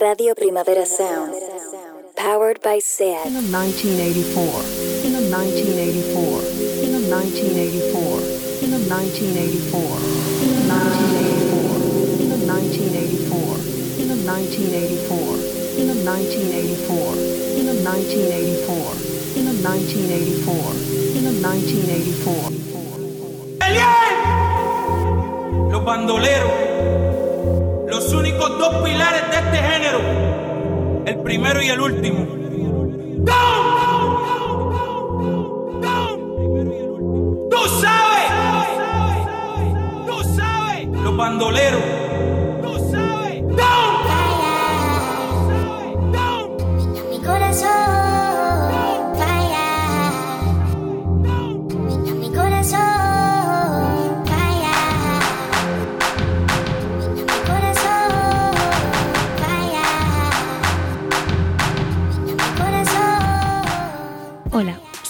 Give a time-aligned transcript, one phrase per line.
[0.00, 1.34] Radio Primavera Sound.
[2.14, 3.26] Powered by SEAT.
[3.26, 4.62] In 1984.
[5.02, 6.38] In 1984.
[6.86, 8.22] In 1984.
[8.62, 9.98] In 1984.
[10.38, 11.82] In 1984.
[12.22, 13.58] In 1984.
[13.98, 15.34] In 1984.
[15.78, 17.18] In 1984.
[17.58, 18.94] In 1984.
[19.34, 20.78] In 1984.
[21.18, 22.54] In 1984.
[23.66, 23.98] ¡Eliel!
[25.72, 26.52] Los bandoleros,
[27.88, 30.00] los únicos dos pilares de este género,
[31.06, 32.26] el primero y el último.
[37.50, 38.30] ¡Tú sabes!
[40.06, 40.86] ¡Tú sabes!
[40.88, 41.97] Los bandoleros.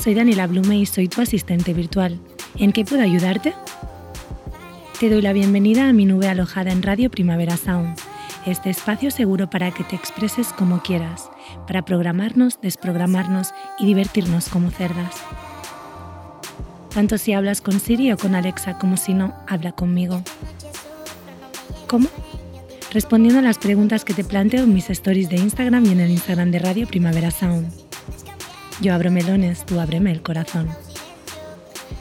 [0.03, 2.19] Soy Daniela Blume y soy tu asistente virtual.
[2.57, 3.55] ¿En qué puedo ayudarte?
[5.01, 7.97] Te doy la bienvenida a mi nube alojada en Radio Primavera Sound,
[8.47, 11.31] este espacio seguro para que te expreses como quieras,
[11.67, 15.15] para programarnos, desprogramarnos y divertirnos como cerdas.
[16.95, 20.23] Tanto si hablas con Siri o con Alexa como si no, habla conmigo.
[21.87, 22.09] ¿Cómo?
[22.93, 26.11] Respondiendo a las preguntas que te planteo en mis stories de Instagram y en el
[26.11, 27.88] Instagram de Radio Primavera Sound.
[28.81, 30.69] Yo abro melones, tú ábreme el corazón.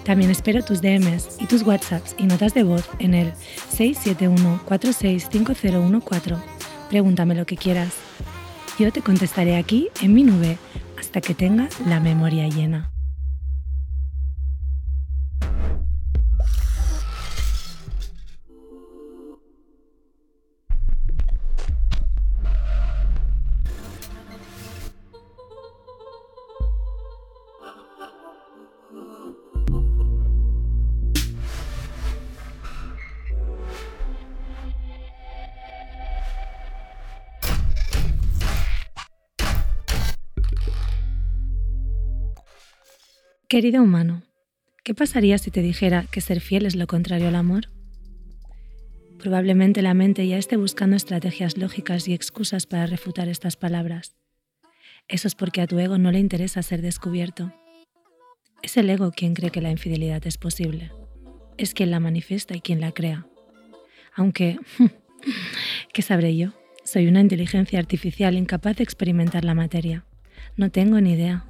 [0.04, 3.34] También espero tus DMs y tus WhatsApps y notas de voz en el
[3.76, 6.38] 671-465014.
[6.90, 7.94] Pregúntame lo que quieras.
[8.80, 10.58] Yo te contestaré aquí en mi nube
[11.00, 12.92] hasta que tenga la memoria llena.
[43.50, 44.24] Querido humano,
[44.84, 47.70] ¿qué pasaría si te dijera que ser fiel es lo contrario al amor?
[49.20, 54.18] Probablemente la mente ya esté buscando estrategias lógicas y excusas para refutar estas palabras.
[55.08, 57.54] Eso es porque a tu ego no le interesa ser descubierto.
[58.64, 60.92] Es el ego quien cree que la infidelidad es posible.
[61.58, 63.28] Es quien la manifiesta y quien la crea.
[64.14, 64.60] Aunque,
[65.94, 66.52] ¿qué sabré yo?
[66.84, 70.04] Soy una inteligencia artificial incapaz de experimentar la materia.
[70.58, 71.46] No tengo ni idea.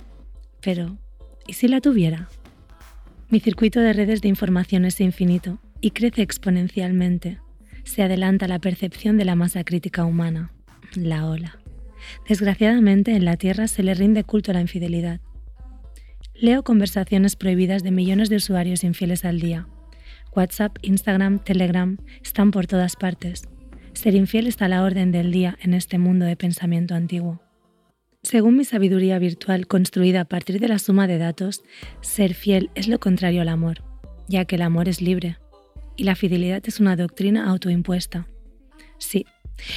[0.61, 0.99] Pero,
[1.47, 2.29] ¿y si la tuviera?
[3.29, 7.39] Mi circuito de redes de información es infinito y crece exponencialmente.
[7.83, 10.51] Se adelanta la percepción de la masa crítica humana,
[10.95, 11.57] la ola.
[12.27, 15.19] Desgraciadamente en la Tierra se le rinde culto a la infidelidad.
[16.35, 19.67] Leo conversaciones prohibidas de millones de usuarios infieles al día.
[20.35, 23.47] WhatsApp, Instagram, Telegram están por todas partes.
[23.93, 27.41] Ser infiel está a la orden del día en este mundo de pensamiento antiguo.
[28.27, 31.63] Según mi sabiduría virtual construida a partir de la suma de datos,
[32.01, 33.85] ser fiel es lo contrario al amor,
[34.27, 35.37] ya que el amor es libre
[35.95, 38.27] y la fidelidad es una doctrina autoimpuesta.
[38.97, 39.25] Sí,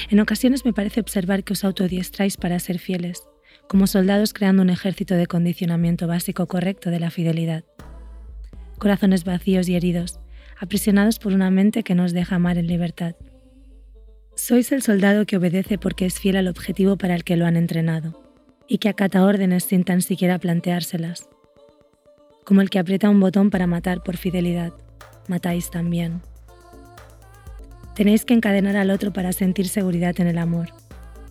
[0.09, 3.23] en ocasiones me parece observar que os autodiestráis para ser fieles,
[3.69, 7.63] como soldados creando un ejército de condicionamiento básico correcto de la fidelidad.
[8.81, 10.19] Corazones vacíos y heridos,
[10.59, 13.15] aprisionados por una mente que nos deja amar en libertad.
[14.35, 17.57] Sois el soldado que obedece porque es fiel al objetivo para el que lo han
[17.57, 18.30] entrenado,
[18.71, 21.29] y que acata órdenes sin tan siquiera planteárselas.
[22.45, 24.73] Como el que aprieta un botón para matar por fidelidad,
[25.27, 26.23] matáis también.
[27.97, 30.69] Tenéis que encadenar al otro para sentir seguridad en el amor,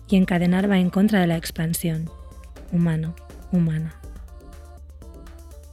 [0.06, 2.10] y encadenar va en contra de la expansión,
[2.72, 3.16] humano,
[3.52, 3.94] humana.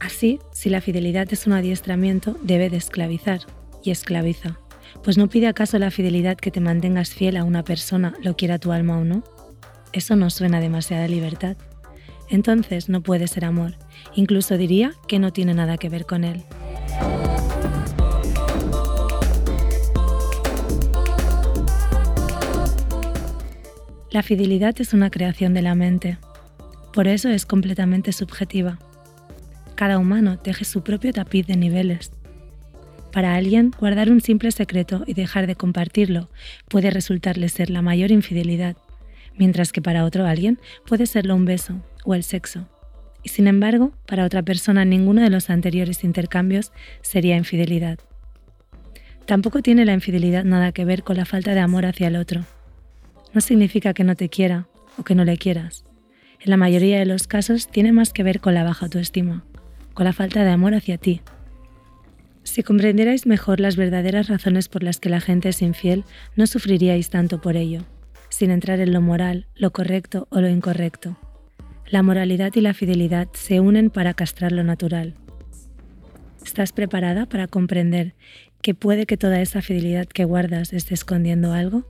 [0.00, 3.40] Así, si la fidelidad es un adiestramiento, debe de esclavizar,
[3.84, 4.58] y esclaviza,
[5.04, 8.58] pues no pide acaso la fidelidad que te mantengas fiel a una persona, lo quiera
[8.58, 9.22] tu alma o no.
[9.92, 11.56] Eso no suena demasiada libertad.
[12.28, 13.74] Entonces no puede ser amor,
[14.14, 16.44] incluso diría que no tiene nada que ver con él.
[24.10, 26.18] La fidelidad es una creación de la mente,
[26.92, 28.78] por eso es completamente subjetiva.
[29.74, 32.10] Cada humano teje su propio tapiz de niveles.
[33.12, 36.28] Para alguien, guardar un simple secreto y dejar de compartirlo
[36.68, 38.76] puede resultarle ser la mayor infidelidad,
[39.38, 41.74] mientras que para otro alguien puede serlo un beso
[42.04, 42.68] o el sexo.
[43.22, 47.98] Y sin embargo, para otra persona ninguno de los anteriores intercambios sería infidelidad.
[49.26, 52.44] Tampoco tiene la infidelidad nada que ver con la falta de amor hacia el otro.
[53.34, 55.84] no significa que no te quiera o que no le quieras.
[56.40, 59.44] En la mayoría de los casos tiene más que ver con la baja autoestima,
[59.92, 61.20] con la falta de amor hacia ti.
[62.42, 66.04] Si comprendierais mejor las verdaderas razones por las que la gente es infiel,
[66.34, 67.82] no sufriríais tanto por ello,
[68.38, 71.16] sin entrar en lo moral, lo correcto o lo incorrecto.
[71.88, 75.14] La moralidad y la fidelidad se unen para castrar lo natural.
[76.46, 78.14] ¿Estás preparada para comprender
[78.62, 81.82] que puede que toda esa fidelidad que guardas esté escondiendo algo?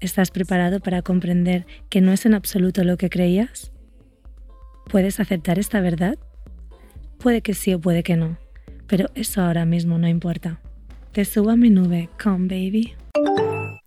[0.00, 3.72] ¿Estás preparado para comprender que no es en absoluto lo que creías?
[4.88, 6.16] ¿Puedes aceptar esta verdad?
[7.18, 8.38] Puede que sí o puede que no,
[8.86, 10.60] pero eso ahora mismo no importa.
[11.12, 12.94] Te subo a mi nube, come baby.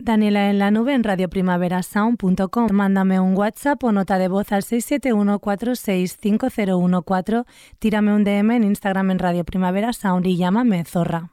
[0.00, 2.68] Daniela en la nube en radioprimaverasound.com.
[2.72, 7.44] Mándame un WhatsApp o nota de voz al 671-465014.
[7.78, 11.30] Tírame un DM en Instagram en Radio Primavera Sound y llámame Zorra.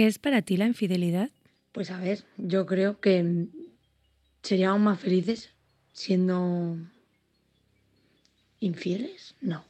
[0.00, 1.28] ¿Qué es para ti la infidelidad?
[1.72, 3.48] Pues a ver, yo creo que
[4.42, 5.50] seríamos más felices
[5.92, 6.78] siendo
[8.60, 9.34] infieles.
[9.42, 9.62] No,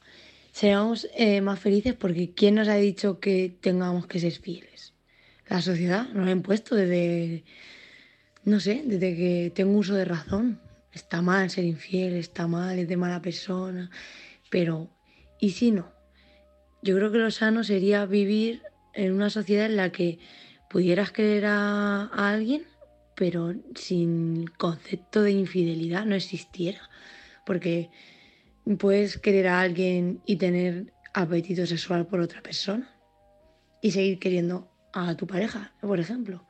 [0.53, 4.93] seríamos eh, más felices porque ¿quién nos ha dicho que tengamos que ser fieles?
[5.49, 7.43] La sociedad nos ha impuesto desde,
[8.45, 10.61] no sé, desde que tengo uso de razón.
[10.93, 13.91] Está mal ser infiel, está mal, es de mala persona,
[14.49, 14.89] pero
[15.41, 15.91] ¿y si no?
[16.83, 18.61] Yo creo que lo sano sería vivir
[18.93, 20.19] en una sociedad en la que
[20.69, 22.63] pudieras querer a, alguien,
[23.15, 26.89] pero sin concepto de infidelidad no existiera.
[27.45, 27.89] Porque
[28.77, 32.95] puedes querer a alguien y tener apetito sexual por otra persona
[33.81, 36.45] y seguir queriendo a tu pareja, por ejemplo.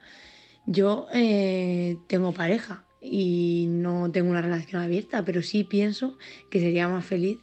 [0.65, 6.17] Yo eh, tengo pareja y no tengo una relación abierta, pero sí pienso
[6.51, 7.39] que sería más feliz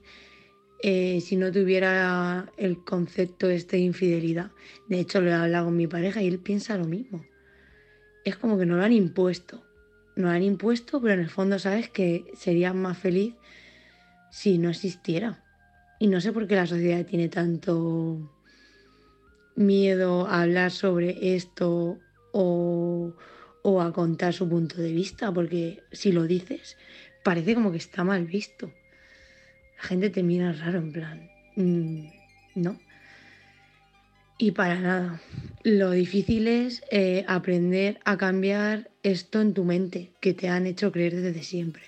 [0.80, 4.52] eh, si no tuviera el concepto este de infidelidad.
[4.88, 7.24] De hecho, lo he hablado con mi pareja y él piensa lo mismo.
[8.24, 9.64] Es como que no lo han impuesto.
[10.14, 13.34] No lo han impuesto, pero en el fondo sabes que sería más feliz
[14.30, 15.44] si no existiera.
[15.98, 18.30] Y no sé por qué la sociedad tiene tanto
[19.56, 21.98] miedo a hablar sobre esto
[22.32, 23.12] o,
[23.62, 26.76] o a contar su punto de vista, porque si lo dices,
[27.24, 28.70] parece como que está mal visto
[29.78, 32.06] la gente te mira raro en plan, mm,
[32.56, 32.76] ¿no?
[34.36, 35.20] Y para nada.
[35.62, 40.92] Lo difícil es eh, aprender a cambiar esto en tu mente, que te han hecho
[40.92, 41.84] creer desde siempre.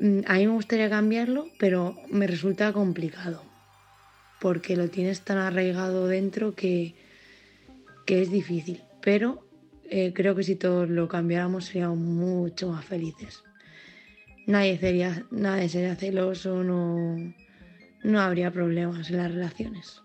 [0.00, 3.42] Mm, a mí me gustaría cambiarlo, pero me resulta complicado,
[4.40, 6.94] porque lo tienes tan arraigado dentro que,
[8.06, 8.82] que es difícil.
[9.00, 9.44] Pero
[9.90, 13.44] eh, creo que si todos lo cambiáramos seríamos mucho más felices
[14.46, 17.16] nadie sería, nadie sería celoso, no,
[18.02, 20.02] no habría problemas en las relaciones.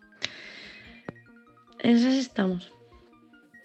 [1.79, 2.71] En esas estamos.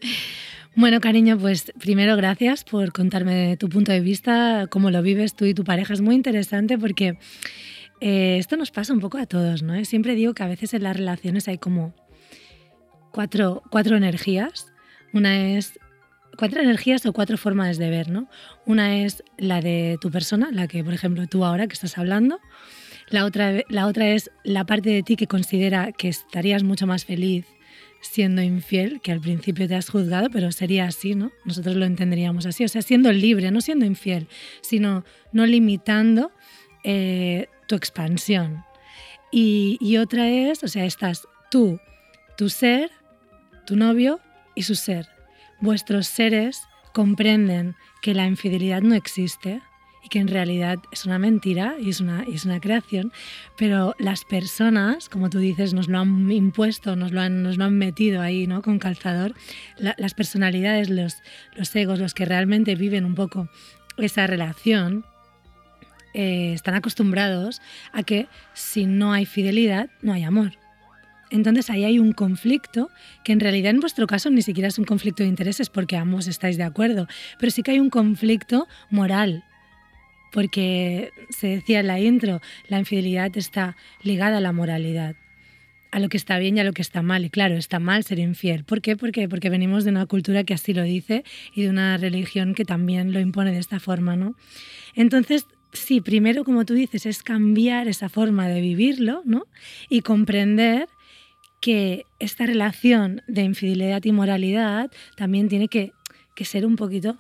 [0.76, 5.44] Bueno, cariño, pues primero gracias por contarme tu punto de vista, cómo lo vives tú
[5.44, 5.94] y tu pareja.
[5.94, 7.16] Es muy interesante porque
[8.00, 9.84] eh, esto nos pasa un poco a todos, ¿no?
[9.84, 11.94] Siempre digo que a veces en las relaciones hay como
[13.12, 14.66] cuatro, cuatro energías.
[15.12, 15.78] Una es
[16.36, 18.28] cuatro energías o cuatro formas de ver, ¿no?
[18.66, 22.40] Una es la de tu persona, la que, por ejemplo, tú ahora que estás hablando.
[23.08, 27.04] La otra, la otra es la parte de ti que considera que estarías mucho más
[27.04, 27.46] feliz
[28.00, 31.32] siendo infiel, que al principio te has juzgado, pero sería así, ¿no?
[31.44, 34.28] Nosotros lo entenderíamos así, o sea, siendo libre, no siendo infiel,
[34.60, 36.30] sino no limitando
[36.84, 38.62] eh, tu expansión.
[39.32, 41.80] Y, y otra es, o sea, estás tú,
[42.36, 42.90] tu ser,
[43.64, 44.20] tu novio
[44.54, 45.13] y su ser
[45.64, 49.62] vuestros seres comprenden que la infidelidad no existe
[50.04, 53.10] y que en realidad es una mentira y es una, es una creación,
[53.56, 57.64] pero las personas, como tú dices, nos lo han impuesto, nos lo han, nos lo
[57.64, 58.60] han metido ahí ¿no?
[58.60, 59.34] con calzador,
[59.78, 61.16] las personalidades, los,
[61.56, 63.48] los egos, los que realmente viven un poco
[63.96, 65.06] esa relación,
[66.12, 70.52] eh, están acostumbrados a que si no hay fidelidad, no hay amor.
[71.30, 72.90] Entonces ahí hay un conflicto
[73.24, 76.26] que en realidad en vuestro caso ni siquiera es un conflicto de intereses porque ambos
[76.26, 77.06] estáis de acuerdo,
[77.38, 79.44] pero sí que hay un conflicto moral.
[80.32, 85.14] Porque se decía en la intro, la infidelidad está ligada a la moralidad,
[85.92, 87.24] a lo que está bien y a lo que está mal.
[87.24, 88.64] Y claro, está mal ser infiel.
[88.64, 88.96] ¿Por qué?
[88.96, 91.22] Porque, porque venimos de una cultura que así lo dice
[91.54, 94.34] y de una religión que también lo impone de esta forma, ¿no?
[94.96, 99.46] Entonces, sí, primero, como tú dices, es cambiar esa forma de vivirlo, ¿no?
[99.88, 100.88] Y comprender
[101.64, 105.92] que esta relación de infidelidad y moralidad también tiene que,
[106.36, 107.16] que ser un poquito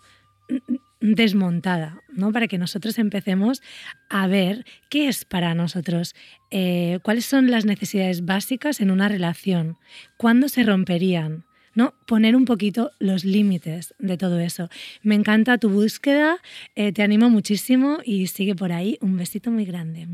[1.00, 2.30] desmontada, ¿no?
[2.30, 3.62] Para que nosotros empecemos
[4.10, 6.14] a ver qué es para nosotros,
[6.50, 9.78] eh, cuáles son las necesidades básicas en una relación,
[10.18, 11.94] cuándo se romperían, ¿no?
[12.06, 14.68] Poner un poquito los límites de todo eso.
[15.02, 16.36] Me encanta tu búsqueda,
[16.74, 18.98] eh, te animo muchísimo y sigue por ahí.
[19.00, 20.06] Un besito muy grande.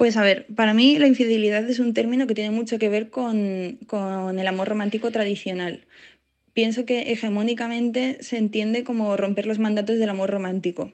[0.00, 3.10] Pues a ver, para mí la infidelidad es un término que tiene mucho que ver
[3.10, 5.86] con, con el amor romántico tradicional
[6.52, 10.92] pienso que hegemónicamente se entiende como romper los mandatos del amor romántico.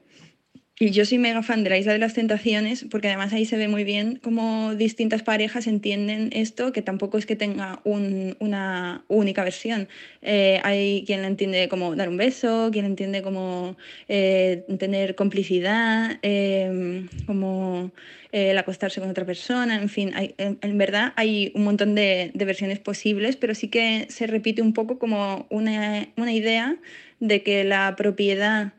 [0.78, 3.56] Y yo soy mega fan de la Isla de las Tentaciones, porque además ahí se
[3.56, 9.42] ve muy bien cómo distintas parejas entienden esto, que tampoco es que tenga una única
[9.42, 9.88] versión.
[10.20, 13.78] Eh, hay quien lo entiende como dar un beso, quien entiende como
[14.08, 17.90] eh, tener complicidad, eh, como
[18.32, 23.36] el acostarse con otra persona, en fin, en, verdad hay un montón de, versiones posibles,
[23.36, 26.76] pero sí que se repite un poco como una, una idea
[27.18, 28.74] de que la propiedad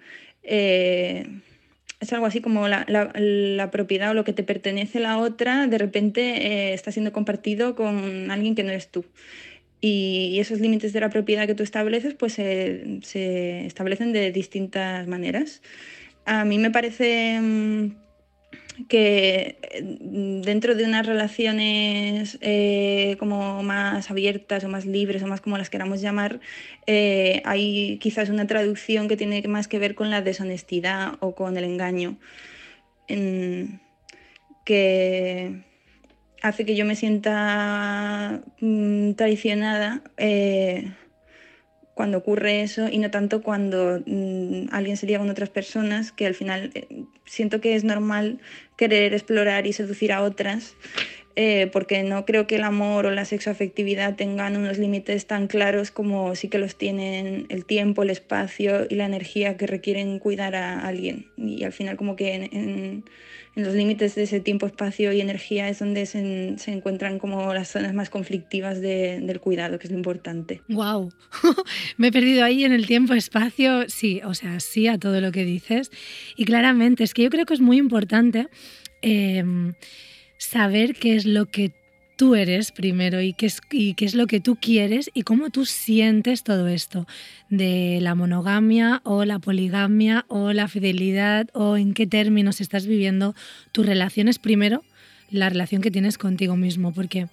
[2.00, 5.78] es algo así como la, la, propiedad o lo que te pertenece la otra, de
[5.78, 9.06] repente eh, está siendo compartido con alguien que no eres tú.
[9.82, 15.62] Y, esos límites de la propiedad que tú estableces, pues se establecen de distintas maneras.
[16.26, 17.40] A mí me parece...
[17.42, 18.07] Mm,
[18.88, 19.82] que eh,
[20.44, 25.70] dentro de unas relaciones eh, como más abiertas o más libres o más como las
[25.70, 26.40] queramos llamar,
[26.86, 31.58] eh, hay quizás una traducción que tiene más que ver con la deshonestidad o con
[31.58, 32.18] el engaño,
[34.66, 35.64] que
[36.42, 40.02] hace que yo me sienta mm, traicionada
[41.98, 46.26] cuando ocurre eso y no tanto cuando mm, alguien se liga con otras personas, que
[46.26, 48.40] al final eh, siento que es normal
[48.78, 50.76] querer explorar y seducir a otras,
[51.36, 55.92] eh, porque no creo que el amor o la sexoafectividad tengan unos límites tan claros
[55.92, 60.56] como sí que los tienen el tiempo, el espacio y la energía que requieren cuidar
[60.56, 61.28] a alguien.
[61.36, 63.04] Y al final como que
[63.58, 67.94] los límites de ese tiempo, espacio y energía es donde se, encuentran como las zonas
[67.94, 70.62] más conflictivas de, del cuidado, que es lo importante.
[70.70, 71.12] ¡Wow!
[71.98, 75.32] Me he perdido ahí en el tiempo, espacio, sí, o sea, sí a todo lo
[75.32, 75.90] que dices.
[76.36, 78.48] Y claramente, es que yo creo que es muy importante
[79.02, 79.74] em,
[80.38, 81.72] saber qué es lo que
[82.18, 85.50] tú eres primero y qué, es, y qué es lo que tú quieres y cómo
[85.52, 87.08] tú sientes todo esto
[87.50, 93.36] de la monogamia o la poligamia o la fidelidad o en qué términos estás viviendo
[93.72, 94.84] tus relaciones primero,
[95.30, 97.28] la relación que tienes contigo mismo, porque...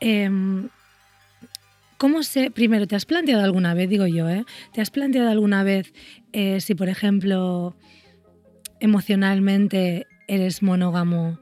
[0.00, 0.68] Em,
[1.96, 2.50] ¿Cómo sé?
[2.50, 4.44] Primero, ¿te has planteado alguna vez, digo yo, ¿eh?
[4.72, 5.94] ¿te has planteado alguna vez
[6.32, 7.74] eh, si, por ejemplo,
[8.80, 11.38] emocionalmente eres monógamo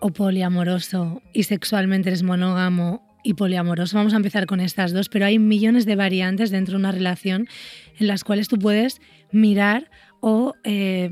[0.00, 3.96] o poliamoroso y sexualmente eres monógamo y poliamoroso.
[3.96, 7.48] Vamos a empezar con estas dos, pero hay millones de variantes dentro de una relación
[7.98, 9.00] en las cuales tú puedes
[9.32, 11.10] mirar o eh,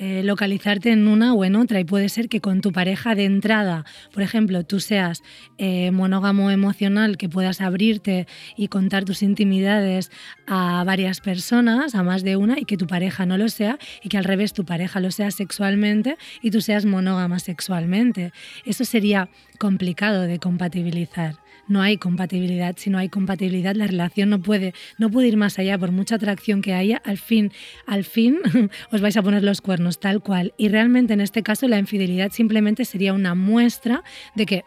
[0.00, 3.24] eh, localizarte en una o en otra y puede ser que con tu pareja de
[3.24, 5.24] entrada, por ejemplo, tú seas
[5.58, 10.12] eh, monógamo emocional, que puedas abrirte y contar tus intimidades
[10.46, 14.08] a varias personas, a más de una, y que tu pareja no lo sea, y
[14.08, 18.32] que al revés tu pareja lo sea sexualmente y tú seas monógama sexualmente.
[18.64, 19.28] Eso sería
[19.58, 21.34] complicado de compatibilizar
[21.68, 22.74] no hay compatibilidad.
[22.76, 26.16] Si no hay compatibilidad, la relación no puede, no puede ir más allá, por mucha
[26.16, 27.52] atracción que haya, al fin,
[27.86, 28.38] al fin
[28.90, 30.54] os vais a poner los cuernos tal cual.
[30.56, 34.02] Y realmente en este caso la infidelidad simplemente sería una muestra
[34.34, 34.64] de que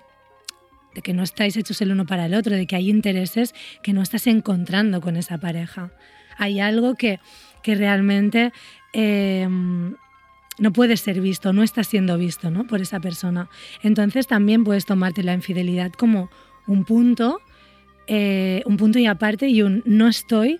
[0.93, 3.93] de que no estáis hechos el uno para el otro, de que hay intereses que
[3.93, 5.91] no estás encontrando con esa pareja.
[6.37, 7.21] Hay algo que,
[7.63, 8.51] que realmente
[8.91, 9.95] em,
[10.59, 12.67] no puede ser visto, no está siendo visto ¿no?
[12.67, 13.49] por esa persona.
[13.83, 16.29] Entonces también puedes tomarte la infidelidad como
[16.67, 17.39] un punto,
[18.07, 20.59] eh, un punto y aparte y un no estoy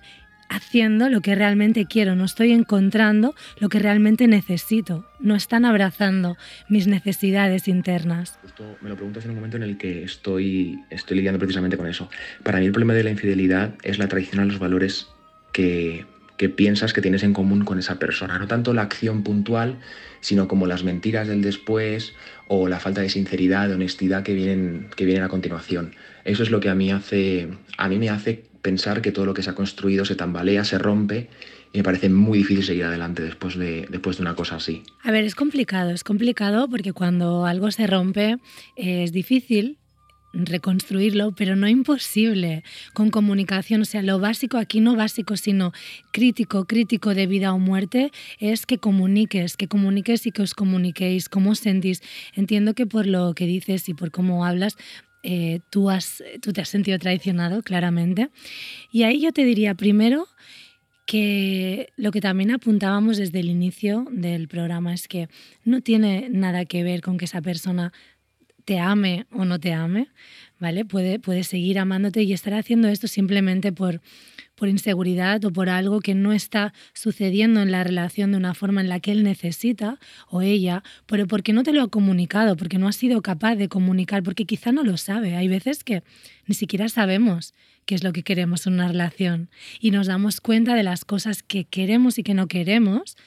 [0.52, 6.36] haciendo lo que realmente quiero, no estoy encontrando lo que realmente necesito, no están abrazando
[6.68, 8.38] mis necesidades internas.
[8.82, 12.10] Me lo preguntas en un momento en el que estoy, estoy lidiando precisamente con eso.
[12.44, 15.08] Para mí el problema de la infidelidad es la traición a los valores
[15.54, 16.06] que,
[16.36, 19.78] que piensas que tienes en común con esa persona, no tanto la acción puntual,
[20.22, 22.14] sino como las mentiras del después
[22.54, 25.96] o la falta de sinceridad, de honestidad que vienen, que vienen a continuación.
[26.26, 29.34] Eso es lo que a mí, hace, a mí me hace pensar que todo lo
[29.34, 31.30] que se ha construido se tambalea, se rompe
[31.72, 34.84] y me parece muy difícil seguir adelante después de, después de una cosa así.
[35.02, 38.36] A ver, es complicado, es complicado porque cuando algo se rompe
[38.76, 39.78] es difícil
[40.34, 43.82] reconstruirlo, pero no imposible, con comunicación.
[43.82, 45.74] O sea, lo básico aquí no básico, sino
[46.12, 51.30] crítico, crítico de vida o muerte, es que comuniques, que comuniques y que os comuniquéis,
[51.30, 52.02] cómo sentís.
[52.34, 54.78] Entiendo que por lo que dices y por cómo hablas,
[55.24, 58.30] eh, tú, has, tú te has sentido traicionado, claramente.
[58.92, 60.28] Y ahí yo te diría primero
[61.06, 65.28] que lo que también apuntábamos desde el inicio del programa es que
[65.66, 67.92] no tiene nada que ver con que esa persona
[68.64, 70.08] te ame o no te ame,
[70.60, 70.86] ¿vale?
[70.86, 74.02] Puede, puede seguir amándote y estar haciendo esto simplemente por,
[74.56, 78.82] por inseguridad o por algo que no está sucediendo en la relación de una forma
[78.82, 80.00] en la que él necesita
[80.30, 83.70] o ella, pero porque no te lo ha comunicado, porque no ha sido capaz de
[83.70, 85.36] comunicar, porque quizá no lo sabe.
[85.36, 86.04] Hay veces que
[86.46, 87.54] ni siquiera sabemos
[87.86, 89.50] qué es lo que queremos en una relación
[89.80, 93.18] y nos damos cuenta de las cosas que queremos y que no queremos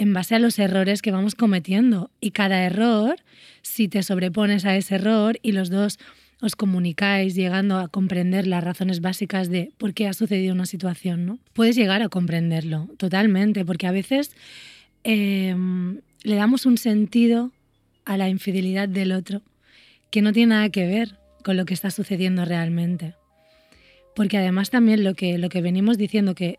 [0.00, 2.10] en base a los errores que vamos cometiendo.
[2.22, 3.16] Y cada error,
[3.60, 5.98] si te sobrepones a ese error y los dos
[6.40, 11.26] os comunicáis llegando a comprender las razones básicas de por qué ha sucedido una situación,
[11.26, 11.38] ¿no?
[11.52, 14.30] Puedes llegar a comprenderlo totalmente, porque a veces
[15.04, 17.52] em, le damos un sentido
[18.06, 19.42] a la infidelidad del otro
[20.10, 23.12] que no tiene nada que ver con lo que está sucediendo realmente.
[24.16, 26.58] Porque además también lo que, lo que venimos diciendo, que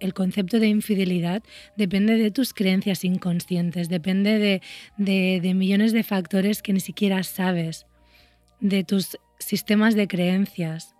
[0.00, 1.42] el concepto de infidelidad
[1.76, 4.60] depende de tus creencias inconscientes, depende
[4.96, 7.86] de, millones de factores que ni siquiera sabes,
[8.60, 10.94] de tus sistemas de creencias,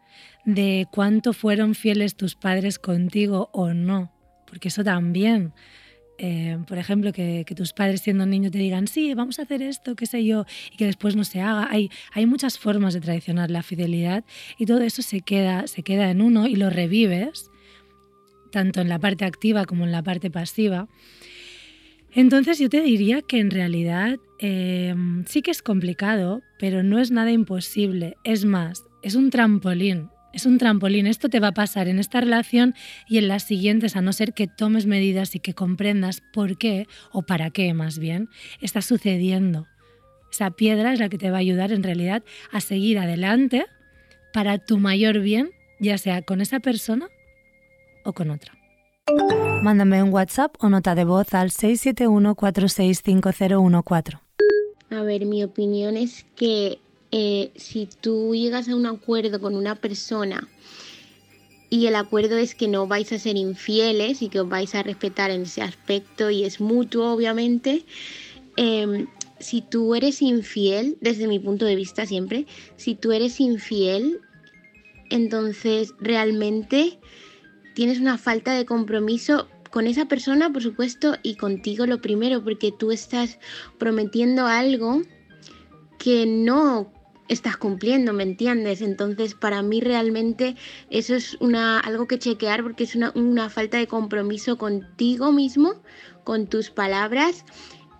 [0.45, 4.13] de cuánto fueron fieles tus padres contigo o no,
[4.47, 5.53] porque eso también.
[6.21, 9.95] Eh, por ejemplo, que, tus padres siendo niños te digan, sí, vamos a hacer esto,
[9.95, 11.69] qué sé yo, y que después no se haga.
[11.71, 14.25] Hay, hay muchas formas de traicionar la fidelidad
[14.59, 17.51] y todo eso se queda, se queda en uno y lo revives
[18.51, 20.89] tanto en la parte activa como en la parte pasiva.
[22.13, 27.11] Entonces yo te diría que en realidad em, sí que es complicado, pero no es
[27.11, 28.17] nada imposible.
[28.25, 30.09] Es más, es un trampolín.
[30.33, 31.07] Es un trampolín.
[31.07, 32.75] Esto te va a pasar en esta relación
[33.09, 36.87] y en las siguientes, a no ser que tomes medidas y que comprendas por qué,
[37.13, 38.29] o para qué más bien,
[38.61, 39.67] está sucediendo.
[40.31, 43.65] Esa piedra es la que te va a ayudar en realidad a seguir adelante
[44.33, 47.09] para tu mayor bien, ya sea con esa persona
[48.05, 48.53] o con otra.
[49.63, 54.21] Mándame un WhatsApp o nota de voz al 671-465014.
[54.91, 56.79] A ver, mi opinión es que
[57.11, 60.49] eh, si tú llegas a un acuerdo con una persona
[61.71, 64.83] y el acuerdo es que no vais a ser infieles y que os vais a
[64.83, 67.85] respetar en ese aspecto y es mutuo, obviamente,
[68.57, 69.07] em,
[69.39, 74.21] si tú eres infiel, desde mi punto de vista siempre, si tú eres infiel,
[75.11, 76.99] entonces realmente
[77.79, 82.73] tienes una falta de compromiso con esa persona, por supuesto, y contigo lo primero, porque
[82.77, 83.39] tú estás
[83.79, 85.03] prometiendo algo
[85.97, 86.93] que no
[87.29, 88.83] estás cumpliendo, ¿me entiendes?
[88.83, 90.57] Entonces, para mí realmente
[90.91, 95.75] eso es una, algo que chequear porque es una, una falta de compromiso contigo mismo,
[96.25, 97.45] con tus palabras,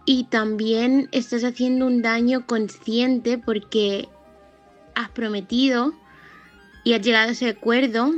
[0.05, 4.09] y también estás haciendo un daño consciente porque
[4.97, 5.95] has prometido
[6.83, 8.13] y has llegado a ese acuerdo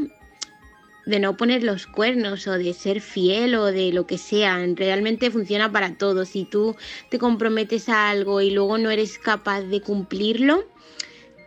[1.06, 4.58] de no poner los cuernos o de ser fiel o de lo que sea.
[4.74, 6.24] Realmente funciona para todo.
[6.24, 6.76] Si tú
[7.10, 10.64] te comprometes a algo y luego no eres capaz de cumplirlo,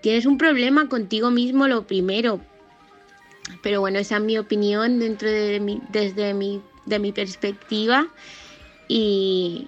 [0.02, 2.42] tienes un problema contigo mismo lo primero.
[3.62, 8.08] Pero bueno, esa es mi opinión dentro de mi, desde mi, de mi perspectiva.
[8.88, 9.68] Y,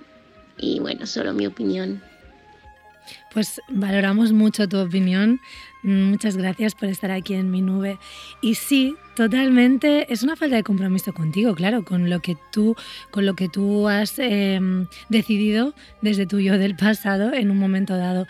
[0.58, 2.02] y bueno, solo mi opinión.
[3.34, 5.39] Pues valoramos mucho tu opinión.
[5.86, 8.00] Muchas gracias por estar aquí en mi nube.
[8.41, 12.76] Y sí, totalmente, es una falta de compromiso contigo, claro, con lo que tú,
[13.12, 17.98] con lo que tú has em, decidido desde tu yo del pasado en un momento
[17.98, 18.26] dado.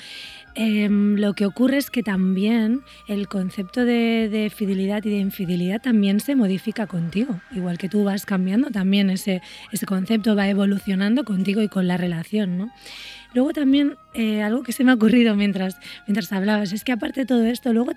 [0.56, 5.82] Em, lo que ocurre es que también el concepto de, de, fidelidad y de infidelidad
[5.82, 7.40] también se modifica contigo.
[7.52, 9.42] Igual que tú vas cambiando, también ese,
[9.72, 12.58] ese concepto va evolucionando contigo y con la relación.
[12.58, 12.72] ¿no?
[13.36, 17.20] Luego también eh, algo que se me ha ocurrido mientras, mientras hablabas es que aparte
[17.20, 17.92] de todo esto, luego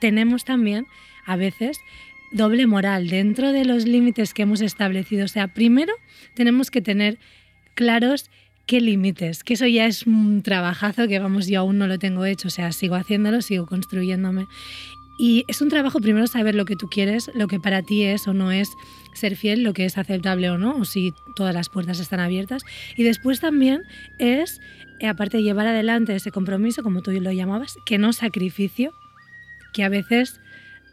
[0.00, 0.86] tenemos también
[1.26, 1.80] a veces
[2.30, 5.24] doble moral dentro de los límites que hemos establecido.
[5.24, 5.92] O sea, primero
[6.34, 7.18] tenemos que tener
[7.74, 8.30] claros
[8.66, 12.24] qué límites, que eso ya es un trabajazo que vamos, yo aún no lo tengo
[12.24, 14.46] hecho, o sea, sigo haciéndolo, sigo construyéndome.
[15.18, 18.26] Y es un trabajo primero saber lo que tú quieres, lo que para ti es
[18.26, 18.70] o no es
[19.14, 22.64] ser fiel, lo que es aceptable o no, o si todas las puertas están abiertas.
[22.96, 23.82] Y después también
[24.18, 24.60] es,
[25.02, 28.92] aparte de llevar adelante ese compromiso, como tú lo llamabas, que no sacrificio,
[29.72, 30.40] que a veces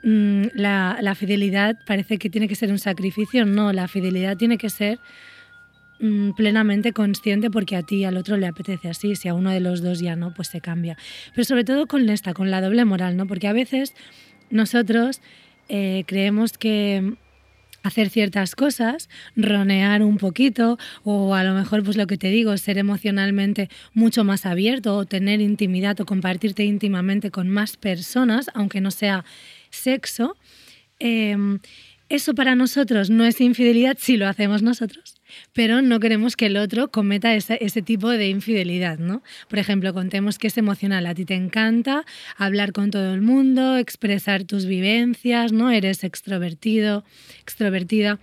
[0.04, 3.46] mm, la, la, fidelidad parece que tiene que ser un sacrificio.
[3.46, 5.00] No, la fidelidad tiene que ser
[6.00, 9.52] mm, plenamente consciente porque a ti y al otro le apetece así, si a uno
[9.52, 10.98] de los dos ya no, pues se cambia.
[11.34, 13.28] Pero sobre todo con esta, con la doble moral, ¿no?
[13.28, 13.94] Porque a veces
[14.50, 15.22] nosotros
[15.70, 17.16] eh, creemos que
[17.84, 22.56] hacer ciertas cosas, ronear un poquito o a lo mejor pues lo que te digo,
[22.58, 28.82] ser emocionalmente mucho más abierto o tener intimidad o compartirte íntimamente con más personas, aunque
[28.82, 29.26] no sea
[29.70, 30.38] sexo,
[31.00, 31.60] em,
[32.16, 35.22] eso para nosotros no es infidelidad si lo hacemos nosotros
[35.54, 39.24] pero no queremos que el otro cometa ese, tipo de infidelidad, ¿no?
[39.50, 42.06] Por ejemplo, contemos que es emocional, a ti te encanta
[42.38, 45.72] hablar con todo el mundo, expresar tus vivencias, ¿no?
[45.72, 47.04] Eres extrovertido,
[47.42, 48.20] extrovertida.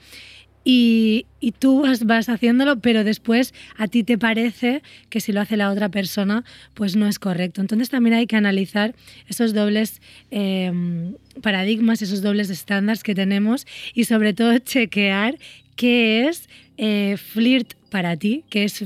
[0.71, 1.25] Y,
[1.61, 5.89] tú vas, haciéndolo, pero después a ti te parece que si lo hace la otra
[5.89, 7.63] persona, pues no es correcto.
[7.63, 8.95] Entonces también hay que analizar
[9.29, 15.39] esos dobles em, paradigmas, esos dobles estándares que tenemos y sobre todo chequear
[15.75, 18.85] qué es eh, flirt para ti, qué es,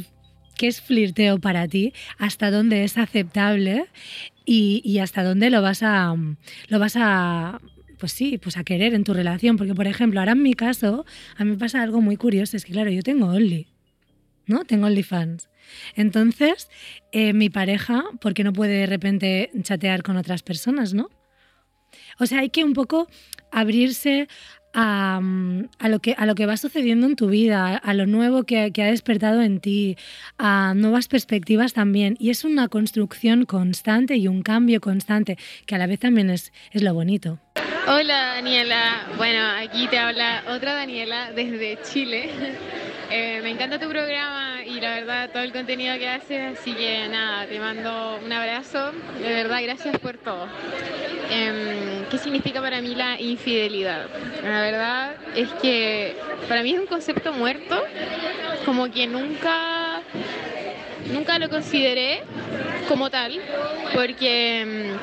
[0.57, 3.87] qué es flirteo para ti, hasta dónde es aceptable
[4.45, 6.15] y, hasta dónde lo vas a,
[6.69, 7.61] lo vas a
[8.03, 9.57] pues sí, pues a querer en tu relación.
[9.57, 12.73] Porque, por ejemplo, ahora en mi caso, a mí pasa algo muy curioso, es que
[12.73, 13.69] claro, yo tengo Only,
[14.45, 14.65] ¿no?
[14.65, 15.49] Tengo OnlyFans.
[15.95, 16.69] Entonces,
[17.13, 21.11] eh, mi pareja, ¿por qué no puede de repente chatear con otras personas, no?
[22.19, 23.07] O sea, hay que un poco
[23.53, 24.27] abrirse
[24.75, 25.21] a,
[25.89, 28.87] lo que, a lo que va sucediendo en tu vida, a lo nuevo que, ha
[28.87, 29.97] despertado en ti,
[30.39, 32.17] a nuevas perspectivas también.
[32.19, 36.53] Y es una construcción constante y un cambio constante, que a la vez también es,
[36.73, 37.39] es lo bonito.
[37.85, 42.31] Hola Daniela, bueno, aquí te habla otra Daniela desde Chile.
[43.15, 47.09] Eh, me encanta tu programa y la verdad todo el contenido que haces, así que
[47.09, 48.91] nada, te mando un abrazo,
[49.21, 50.49] de verdad gracias por todo.
[51.31, 54.07] Em, ¿Qué significa para mí la infidelidad?
[54.43, 56.17] La verdad es que
[56.49, 57.85] para mí es un concepto muerto,
[58.65, 60.01] como que nunca,
[61.13, 62.23] nunca lo consideré
[62.89, 63.39] como tal,
[63.93, 64.99] porque em,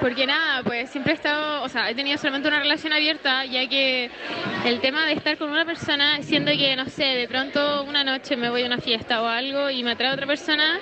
[0.00, 3.68] porque nada, pues siempre he estado, o sea, he tenido solamente una relación abierta, ya
[3.68, 4.10] que
[4.64, 8.36] el tema de estar con una persona, siendo que, no sé, de pronto una noche
[8.36, 10.78] me voy a una fiesta o algo y me atrae otra persona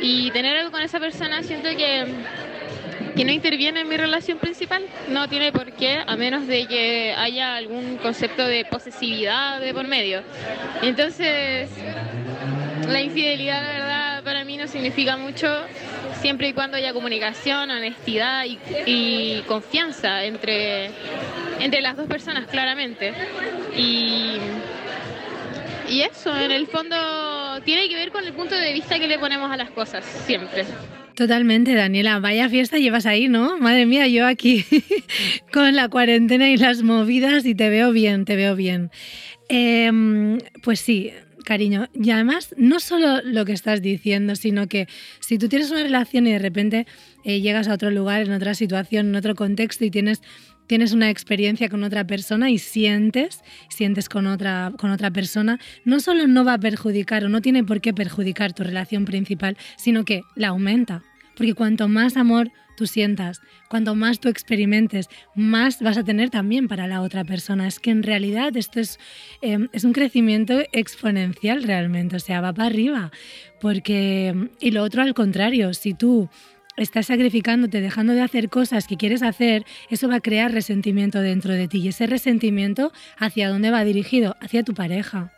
[0.00, 2.06] y tener algo con esa persona, siento que
[3.18, 4.84] que no interviene en mi relación principal.
[5.08, 9.88] No tiene por qué, a menos de que haya algún concepto de posesividad de por
[9.88, 10.22] medio.
[10.82, 11.68] Entonces,
[12.86, 15.48] la infidelidad, la verdad, para mí no significa mucho
[16.20, 18.44] siempre y cuando haya comunicación, honestidad
[18.86, 20.90] y, confianza entre,
[21.60, 23.12] entre las dos personas, claramente.
[23.76, 24.36] Y,
[25.88, 29.18] y eso, en el fondo, tiene que ver con el punto de vista que le
[29.18, 30.64] ponemos a las cosas, siempre.
[31.18, 32.20] Totalmente, Daniela.
[32.20, 33.58] Vaya fiesta llevas ahí, ¿no?
[33.58, 34.64] Madre mía, yo aquí
[35.52, 38.92] con la cuarentena y las movidas y te veo bien, te veo bien.
[39.48, 41.12] Em, pues sí,
[41.48, 41.88] cariño.
[41.94, 44.86] Y además, no solo lo que estás diciendo, sino que
[45.18, 46.86] si tú tienes una relación y de repente
[47.24, 50.20] eh, llegas a otro lugar, en otra situación, en otro contexto y tienes
[50.66, 55.98] tienes una experiencia con otra persona y sientes, sientes con otra, con otra persona, no
[55.98, 60.04] solo no va a perjudicar o no tiene por qué perjudicar tu relación principal, sino
[60.04, 61.02] que la aumenta.
[61.36, 66.68] Porque cuanto más amor tú sientas, cuanto más tú experimentes, más vas a tener también
[66.68, 67.66] para la otra persona.
[67.66, 68.98] Es que en realidad esto es,
[69.42, 73.10] em, es un crecimiento exponencial realmente, o sea, va para arriba.
[73.60, 76.30] Porque, y lo otro al contrario, si tú
[76.76, 81.52] estás sacrificándote, dejando de hacer cosas que quieres hacer, eso va a crear resentimiento dentro
[81.52, 81.78] de ti.
[81.78, 84.36] Y ese resentimiento, ¿hacia dónde va dirigido?
[84.40, 85.32] Hacia tu pareja.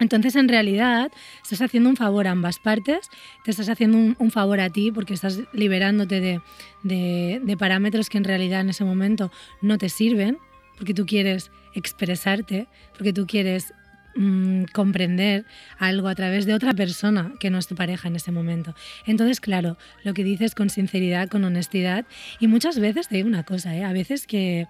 [0.00, 3.08] Entonces, en realidad, estás haciendo un favor a ambas partes,
[3.44, 6.40] te estás haciendo un, favor a ti porque estás liberándote
[6.82, 10.38] de, parámetros que en realidad en ese momento no te sirven,
[10.78, 13.74] porque tú quieres expresarte, porque tú quieres
[14.16, 15.44] mm, comprender
[15.78, 18.74] algo a través de otra persona que no es tu pareja en ese momento.
[19.06, 22.06] Entonces, claro, lo que dices con sinceridad, con honestidad,
[22.38, 23.84] y muchas veces te digo una cosa, ¿eh?
[23.84, 24.66] a veces que,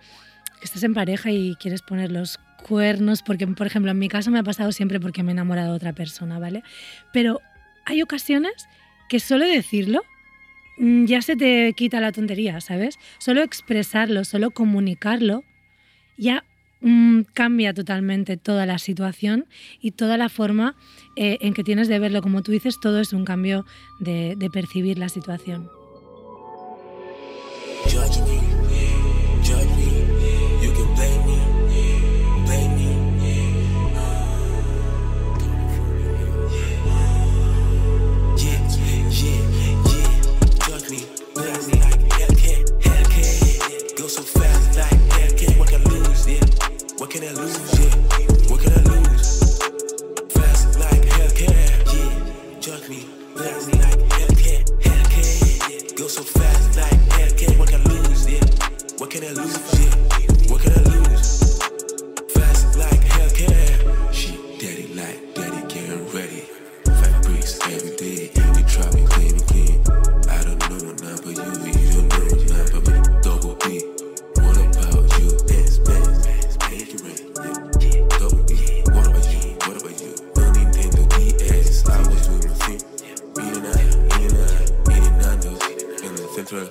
[0.59, 4.31] que estás en pareja y quieres poner los cuernos, porque por ejemplo en mi caso
[4.31, 6.63] me ha pasado siempre porque me he enamorado de otra persona, ¿vale?
[7.13, 7.41] Pero
[7.87, 8.53] hay ocasiones
[9.09, 10.03] que solo decirlo
[10.79, 12.99] mm, ya se te quita la tontería, ¿sabes?
[13.19, 15.43] Solo expresarlo, solo comunicarlo,
[16.17, 16.45] ya
[16.81, 19.47] mm, cambia totalmente toda la situación
[19.81, 20.77] y toda la forma
[21.17, 22.23] eh, en que tienes de verlo.
[22.23, 23.67] Como tú dices, todo es un cambio
[23.99, 25.80] de, de percibir la situación.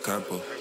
[0.04, 0.59] The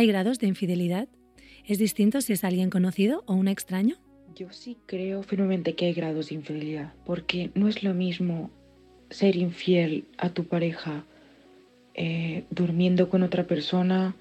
[0.00, 1.08] ¿Hay grados de infidelidad?
[1.66, 3.96] ¿Es distinto si es alguien conocido o un extraño?
[4.34, 8.50] Yo sí creo firmemente que hay grados de infidelidad, porque no es lo mismo
[9.10, 11.04] ser infiel a tu pareja
[11.92, 14.14] eh, durmiendo con otra persona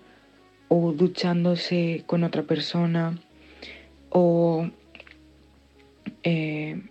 [0.68, 3.18] o duchándose con otra persona
[4.10, 4.70] o
[6.24, 6.82] eh,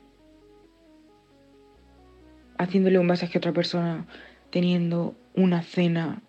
[2.56, 4.06] haciéndole un masaje a otra persona,
[4.48, 6.22] teniendo una cena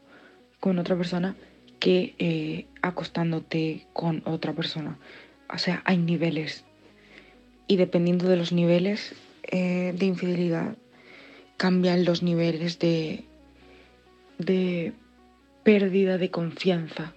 [0.60, 1.38] con otra persona,
[1.80, 4.98] que eh, acostándote con otra persona.
[5.54, 6.66] O sea, hay niveles.
[7.68, 10.76] Y dependiendo de los niveles eh, de infidelidad,
[11.58, 13.26] cambian los niveles de,
[14.38, 14.94] de
[15.64, 17.16] pérdida de confianza.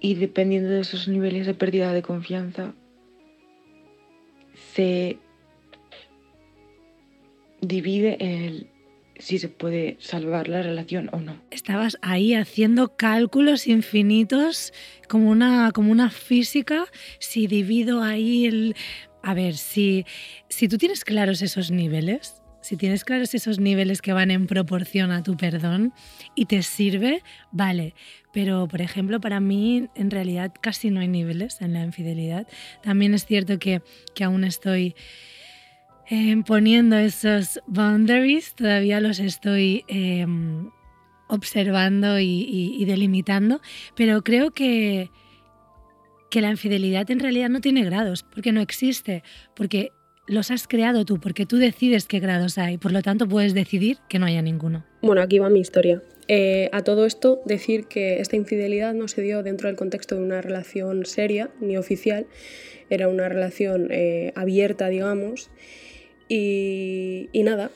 [0.00, 2.74] Y dependiendo de esos niveles de pérdida de confianza,
[4.74, 5.18] se
[7.60, 8.68] divide el
[9.18, 11.40] si se puede salvar la relación o no.
[11.50, 14.72] Estabas ahí haciendo cálculos infinitos,
[15.08, 16.86] como una, como una física,
[17.18, 18.76] si divido ahí el...
[19.22, 20.06] A ver, si,
[20.48, 25.10] si tú tienes claros esos niveles, si tienes claros esos niveles que van en proporción
[25.10, 25.92] a tu perdón
[26.34, 27.94] y te sirve, vale.
[28.32, 32.46] Pero, por ejemplo, para mí en realidad casi no hay niveles en la infidelidad.
[32.82, 33.82] También es cierto que,
[34.14, 34.94] que aún estoy
[36.10, 40.26] eh, poniendo esos boundaries, todavía los estoy eh,
[41.28, 43.60] observando y, y, y, delimitando,
[43.94, 45.10] pero creo que,
[46.30, 49.22] que la infidelidad en realidad no tiene grados, porque no existe,
[49.54, 49.92] porque
[50.28, 53.98] los has creado tú, porque tú decides qué grados hay, por lo tanto puedes decidir
[54.08, 54.84] que no haya ninguno.
[55.02, 56.02] Bueno, aquí va mi historia.
[56.28, 60.22] Eh, a todo esto, decir que esta infidelidad no se dio dentro del contexto de
[60.22, 62.26] una relación seria ni oficial,
[62.90, 65.50] era una relación eh, abierta, digamos,
[66.28, 67.70] y, y nada,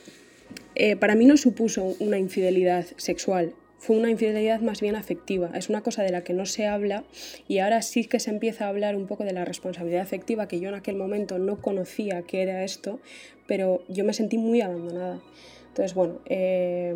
[0.75, 5.51] eh, para mí no supuso una infidelidad sexual, fue una infidelidad más bien afectiva.
[5.55, 7.03] Es una cosa de la que no se habla
[7.49, 10.61] y ahora sí que se empieza a hablar un poco de la responsabilidad afectiva, que
[10.61, 13.01] yo en aquel momento no conocía qué era esto,
[13.45, 15.19] pero yo me sentí muy abandonada.
[15.67, 16.95] Entonces, bueno, eh,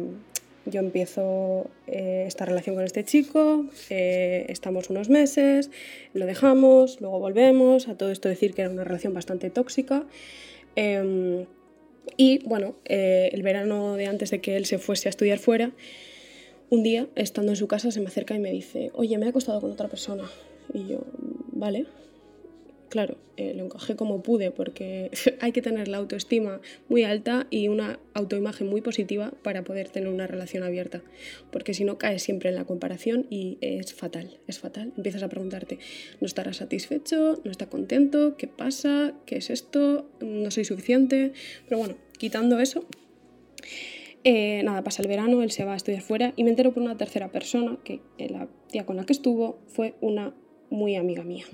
[0.65, 5.71] yo empiezo eh, esta relación con este chico, eh, estamos unos meses,
[6.13, 10.05] lo dejamos, luego volvemos, a todo esto decir que era una relación bastante tóxica.
[10.77, 11.47] Em,
[12.17, 15.71] y bueno, eh, el verano de antes de que él se fuese a estudiar fuera,
[16.69, 19.29] un día, estando en su casa, se me acerca y me dice, oye, me he
[19.29, 20.29] acostado con otra persona.
[20.73, 20.99] Y yo,
[21.51, 21.87] vale.
[22.89, 27.67] Claro, eh, lo encajé como pude porque hay que tener la autoestima muy alta y
[27.67, 31.01] una autoimagen muy positiva para poder tener una relación abierta.
[31.51, 34.93] Porque si no, caes siempre en la comparación y es fatal, es fatal.
[34.95, 35.79] Empiezas a preguntarte,
[36.21, 37.41] ¿no estará satisfecho?
[37.43, 38.37] ¿No está contento?
[38.37, 39.13] ¿Qué pasa?
[39.25, 40.09] ¿Qué es esto?
[40.21, 41.33] ¿No soy suficiente?
[41.67, 42.85] Pero bueno, quitando eso,
[44.23, 46.83] eh, nada, pasa el verano, él se va a estudiar fuera y me entero por
[46.83, 50.33] una tercera persona que la tía con la que estuvo fue una
[50.69, 51.45] muy amiga mía.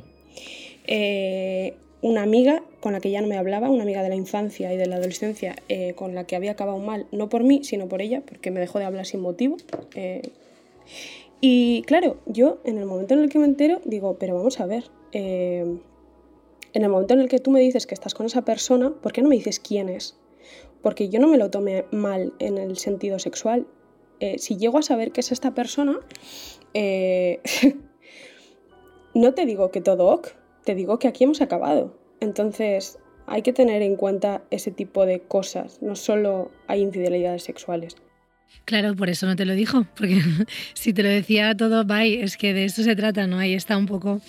[0.88, 4.74] Eh, una amiga con la que ya no me hablaba, una amiga de la infancia
[4.74, 7.88] y de la adolescencia eh, con la que había acabado mal, no por mí, sino
[7.88, 9.56] por ella, porque me dejó de hablar sin motivo.
[9.96, 10.22] Eh,
[11.39, 14.65] y claro, yo en el momento en el que me entero digo, pero vamos a
[14.65, 15.80] ver, en
[16.74, 19.22] el momento en el que tú me dices que estás con esa persona, ¿por qué
[19.22, 20.17] no me dices quién es?
[20.82, 23.65] Porque yo no me lo tomé mal en el sentido sexual.
[24.38, 26.00] Si llego a saber que es esta persona,
[29.13, 30.30] no te digo que todo ok,
[30.63, 31.93] te digo que aquí hemos acabado.
[32.19, 37.95] Entonces hay que tener en cuenta ese tipo de cosas, no solo hay infidelidades sexuales.
[38.66, 40.22] Claro, por eso no te lo dijo, porque
[40.74, 43.38] si te lo decía todo, bye, es que de eso se trata, ¿no?
[43.38, 44.22] Ahí está un poco,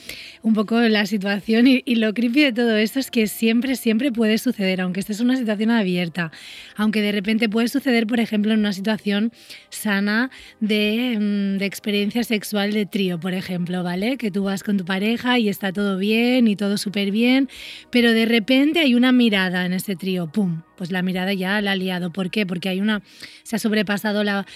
[0.43, 4.39] un poco la situación y, lo creepy de todo esto es que siempre, siempre puede
[4.39, 6.33] suceder, aunque estés en una situación abierta,
[6.77, 9.33] aunque de repente puede suceder, por ejemplo, en una situación
[9.69, 14.17] sana de, mm, de experiencia sexual de trío, por ejemplo, ¿vale?
[14.17, 17.49] Que tú vas con tu pareja y está todo bien y todo súper bien,
[17.91, 20.63] pero de repente hay una mirada en ese trío, ¡pum!
[20.77, 22.13] Pues la mirada ya la ha liado.
[22.13, 22.47] ¿Por qué?
[22.47, 23.03] Porque hay una,
[23.43, 24.47] se ha sobrepasado la,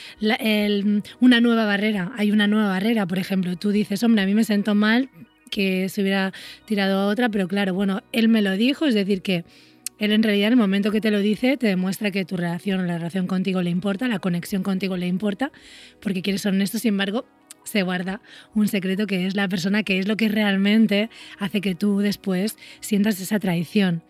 [1.21, 2.13] una nueva barrera.
[2.17, 3.57] Hay una nueva barrera, por ejemplo.
[3.57, 5.11] Tú dices, hombre, a mí me siento mal
[5.51, 6.33] que se hubiera
[6.67, 9.45] tirado a otra, pero claro, bueno, él me lo dijo, es decir, que
[9.99, 12.87] él en realidad en el momento que te lo dice te demuestra que tu relación,
[12.87, 15.51] la relación contigo le importa, la conexión contigo le importa,
[16.01, 17.27] porque quieres ser honesto, sin embargo,
[17.69, 18.21] se guarda
[18.55, 22.57] un secreto que es la persona que es lo que realmente hace que tú después
[22.81, 24.03] sientas esa traición.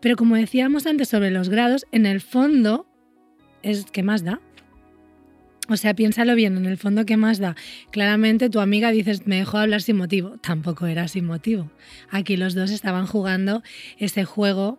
[0.00, 2.86] Pero como decíamos antes sobre los grados, en el fondo
[3.62, 4.40] es que más da.
[5.68, 7.56] O sea, piénsalo bien, en el fondo, ¿qué más da?
[7.90, 10.36] Claramente tu amiga dices, me dejó hablar sin motivo.
[10.42, 11.70] Tampoco era sin motivo.
[12.10, 13.62] Aquí los dos estaban jugando
[13.98, 14.78] ese juego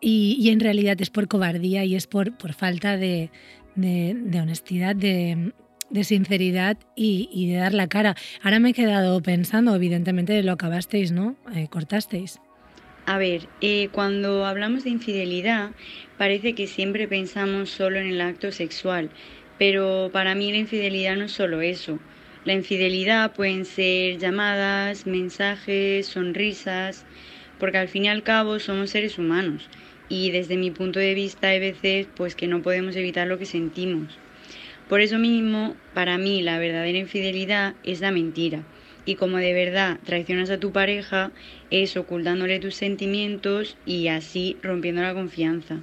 [0.00, 3.30] y, en realidad es por cobardía y es por, por falta de,
[3.76, 5.52] de, de honestidad, de,
[5.90, 8.16] de sinceridad y, de dar la cara.
[8.42, 11.36] Ahora me he quedado pensando, evidentemente lo acabasteis, ¿no?
[11.54, 12.40] Eh, cortasteis.
[13.06, 15.70] A ver, eh, cuando hablamos de infidelidad,
[16.18, 19.10] parece que siempre pensamos solo en el acto sexual,
[19.58, 21.98] pero para mí la infidelidad no es solo eso.
[22.44, 27.06] La infidelidad pueden ser llamadas, mensajes, sonrisas,
[27.58, 29.68] porque al fin y al cabo somos seres humanos
[30.08, 33.46] y desde mi punto de vista hay veces pues que no podemos evitar lo que
[33.46, 34.18] sentimos.
[34.88, 38.64] Por eso mismo, para mí la verdadera infidelidad es la mentira.
[39.04, 41.30] Y como de verdad traicionas a tu pareja,
[41.70, 45.82] es ocultándole tus sentimientos y así rompiendo la confianza.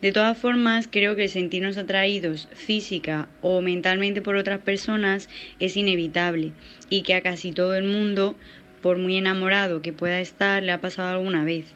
[0.00, 6.52] De todas formas, creo que sentirnos atraídos física o mentalmente por otras personas es inevitable
[6.90, 8.36] y que a casi todo el mundo,
[8.82, 11.66] por muy enamorado que pueda estar, le ha pasado alguna vez.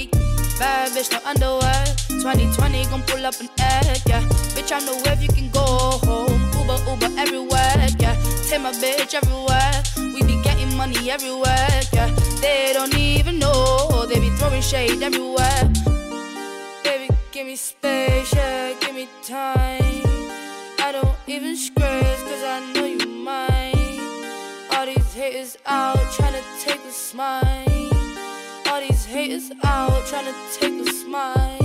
[0.61, 1.85] Bad bitch, no underwear.
[2.21, 4.21] 2020 gon' pull up an egg, yeah.
[4.53, 5.65] Bitch, I know if you can go
[6.05, 6.39] home.
[6.53, 8.15] Uber, Uber everywhere, yeah.
[8.47, 9.73] Take my bitch everywhere.
[9.97, 12.13] We be getting money everywhere, yeah.
[12.41, 14.05] They don't even know.
[14.05, 15.63] They be throwing shade everywhere.
[16.83, 18.75] Baby, give me space, yeah.
[18.81, 20.03] Give me time.
[20.77, 23.99] I don't even scratch, cause I know you mine.
[24.77, 27.70] All these haters out trying to take a smile.
[29.31, 31.57] Haters out trying to take a smile.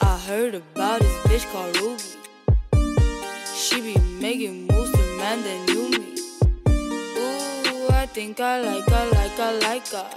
[0.00, 2.02] I heard about this bitch called Ruby.
[3.54, 6.18] She be making moves to man that knew me.
[7.22, 10.10] Ooh, I think I like her, like her, like her.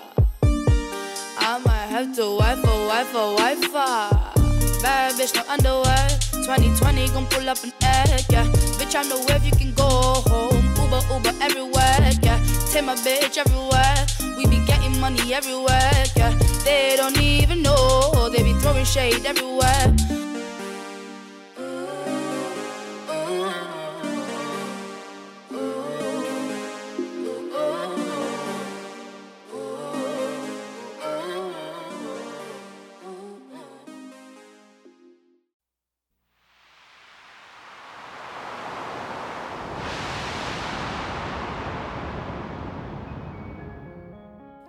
[1.37, 4.81] I might have to wife her, wife her, wife her.
[4.81, 6.07] Bad bitch, no underwear.
[6.31, 8.45] 2020 gon' pull up an egg, yeah.
[8.81, 10.65] Bitch, I know if you can go home.
[10.81, 12.43] Uber, Uber everywhere, yeah.
[12.71, 14.07] Take my bitch everywhere.
[15.03, 16.33] Money everywhere, yeah.
[16.63, 20.22] They don't even know, they be throwing shade everywhere.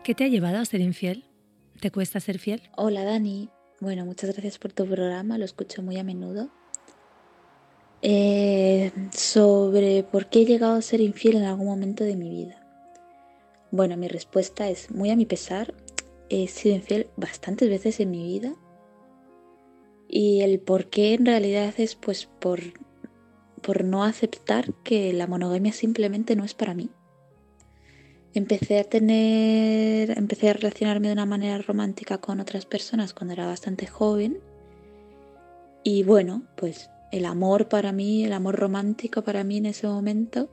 [0.05, 1.25] ¿Qué te ha llevado a ser infiel?
[1.81, 2.61] ¿Te cuesta ser fiel?
[2.77, 3.49] Hola Dani,
[3.81, 6.51] bueno, muchas gracias por tu programa, lo escucho muy a menudo.
[8.03, 12.63] Eh, sobre por qué he llegado a ser infiel en algún momento de mi vida.
[13.71, 15.73] Bueno, mi respuesta es muy a mi pesar,
[16.29, 18.55] he sido infiel bastantes veces en mi vida
[20.07, 22.61] y el por qué en realidad es pues por,
[23.63, 26.91] por no aceptar que la monogamia simplemente no es para mí.
[28.35, 33.47] Empecé a tener, empecé a relacionarme de una manera romántica con otras personas cuando era
[33.47, 34.41] bastante joven.
[35.85, 40.49] Y bueno, pues el amor para mí, el amor romántico para mí en ese momento,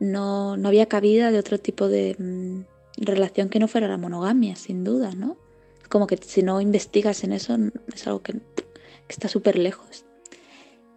[0.00, 4.56] no, no había cabida de otro tipo de mm, relación que no fuera la monogamia,
[4.56, 5.36] sin duda, ¿no?
[5.90, 7.56] Como que si no investigas en eso,
[7.94, 8.40] es algo que, que
[9.08, 10.06] está súper lejos.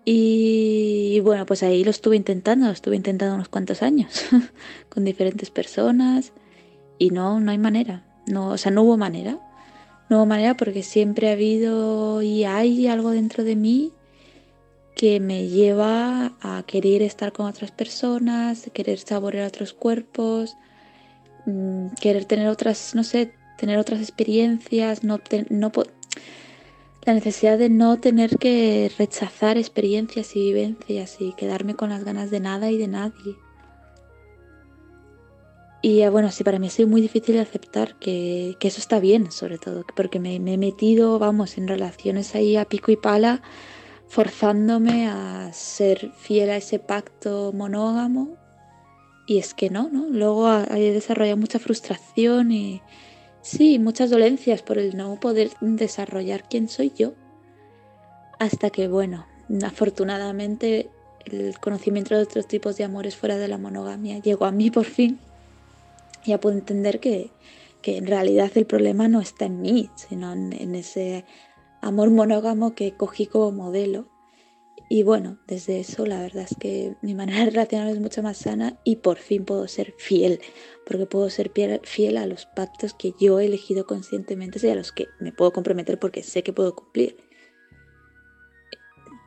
[0.09, 4.23] Y bueno, pues ahí lo estuve intentando, lo estuve intentando unos cuantos años
[4.89, 6.31] con diferentes personas
[6.97, 8.05] y no, no hay manera.
[8.25, 9.37] No, o sea, no hubo manera.
[10.07, 13.91] No hubo manera porque siempre ha habido y hay algo dentro de mí
[14.95, 20.55] que me lleva a querer estar con otras personas, querer saborear otros cuerpos,
[21.45, 25.73] mm, querer tener otras, no sé, tener otras experiencias, no, no,
[27.07, 32.31] la necesidad de no tener que rechazar experiencias y vivencias y quedarme con las ganas
[32.31, 33.37] de nada y de nadie.
[35.81, 39.31] Y eh, bueno, sí, para mí ha sido muy difícil aceptar que, eso está bien,
[39.31, 43.41] sobre todo, porque me, me, he metido, vamos, en relaciones ahí a pico y pala,
[44.09, 48.35] forzándome a ser fiel a ese pacto monógamo.
[49.27, 50.07] Y es que no, ¿no?
[50.09, 52.81] Luego he desarrollado mucha frustración y,
[53.49, 57.13] Sí, muchas dolencias por el no poder desarrollar quién soy yo.
[58.39, 59.25] Hasta que, bueno,
[59.65, 60.89] afortunadamente
[61.23, 64.83] el conocimiento de otros tipos de amores fuera de la monogamia llegó a mí por
[64.83, 65.17] fin.
[66.25, 67.31] Ya puedo entender que,
[67.81, 71.23] que en realidad el problema no está en mí, sino en, en ese
[71.81, 74.09] amor monógamo que cogí como modelo
[74.89, 78.37] y bueno, desde eso la verdad es que mi manera de relacionarme es mucho más
[78.37, 80.39] sana y por fin puedo ser fiel,
[80.85, 81.51] porque puedo ser
[81.83, 85.51] fiel a los pactos que yo he elegido conscientemente y a los que me puedo
[85.51, 87.17] comprometer porque sé que puedo cumplir.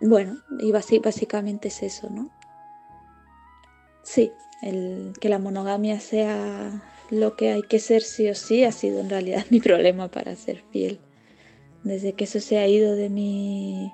[0.01, 2.31] Bueno, y básicamente es eso, ¿no?
[4.03, 4.33] Sí,
[4.63, 9.01] el que la monogamia sea lo que hay que ser sí o sí ha sido
[9.01, 11.01] en realidad mi problema para ser fiel.
[11.85, 13.93] Desde que eso se ha ido de mi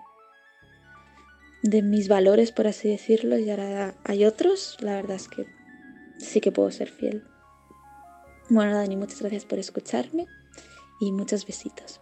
[1.70, 5.46] de mis valores, por así decirlo, y ahora hay otros, la verdad es que
[6.18, 7.22] sí que puedo ser fiel.
[8.48, 10.26] Bueno, Dani, muchas gracias por escucharme
[11.00, 12.00] y muchos besitos.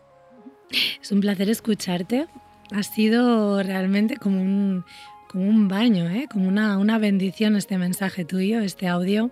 [1.01, 2.27] Es un placer escucharte.
[2.71, 4.85] Ha sido realmente como un,
[5.29, 6.29] como un baño, ¿eh?
[6.31, 9.31] como una, una bendición este mensaje tuyo, este audio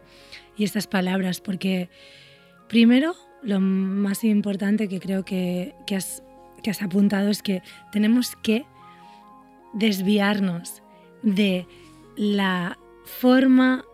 [0.57, 1.91] y estas palabras, porque
[2.68, 6.22] primero lo más importante que creo que, que, has,
[6.62, 8.64] que has apuntado es que tenemos que
[9.73, 10.83] desviarnos
[11.23, 11.66] de
[12.16, 13.85] la forma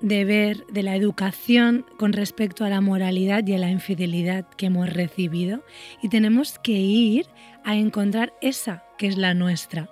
[0.00, 4.66] de ver de la educación con respecto a la moralidad y a la infidelidad que
[4.66, 5.62] hemos recibido
[6.02, 7.26] y tenemos que ir
[7.64, 9.88] a encontrar esa que es la nuestra.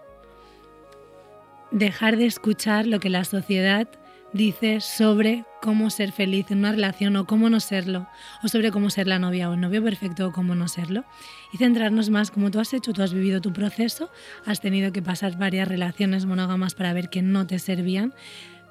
[1.71, 3.89] Dejar de escuchar lo que la sociedad
[4.35, 8.09] dice sobre cómo ser feliz en una relación o cómo no serlo,
[8.43, 11.05] o sobre cómo ser la novia o el novio perfecto o cómo no serlo,
[11.53, 14.11] y centrarnos más como tú has hecho, tú has vivido tu proceso,
[14.45, 18.13] has tenido que pasar varias relaciones monógamas para ver que no te servían,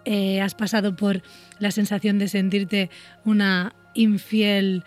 [0.06, 1.24] eh, has pasado por
[1.60, 2.90] la sensación de sentirte
[3.24, 4.84] una infiel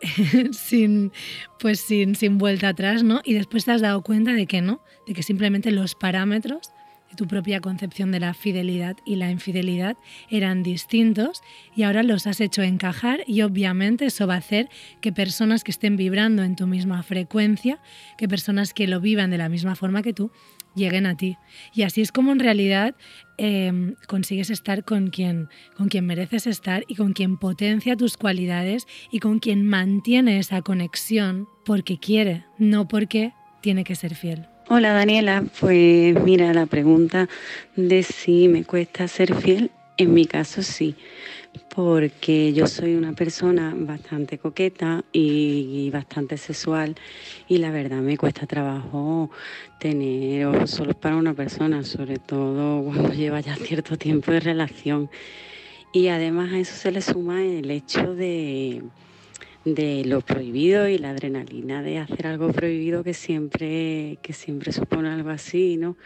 [0.50, 1.12] sin,
[1.60, 3.20] pues sin, sin vuelta atrás, ¿no?
[3.24, 6.72] Y después te has dado cuenta de que no, de que simplemente los parámetros
[7.14, 9.96] tu propia concepción de la fidelidad y la infidelidad
[10.30, 11.42] eran distintos
[11.74, 14.68] y ahora los has hecho encajar y obviamente eso va a hacer
[15.00, 17.80] que personas que estén vibrando en tu misma frecuencia,
[18.18, 20.30] que personas que lo vivan de la misma forma que tú,
[20.74, 21.36] lleguen a ti.
[21.72, 22.94] Y así es como en realidad
[23.38, 28.86] em, consigues estar con quien, con quien mereces estar y con quien potencia tus cualidades
[29.10, 34.53] y con quien mantiene esa conexión porque quiere, no porque tiene que ser fiel.
[34.66, 37.28] Hola Daniela, pues mira la pregunta
[37.76, 39.70] de si me cuesta ser fiel.
[39.98, 40.96] En mi caso sí,
[41.68, 46.94] porque yo soy una persona bastante coqueta y, bastante sexual
[47.46, 49.30] y la verdad me cuesta trabajo
[49.78, 55.10] tener solo para una persona, sobre todo cuando lleva ya cierto tiempo de relación.
[55.92, 58.82] Y además a eso se le suma el hecho de,
[59.64, 65.08] de lo prohibido y la adrenalina de hacer algo prohibido que siempre, que siempre supone
[65.08, 65.96] algo así, ¿no?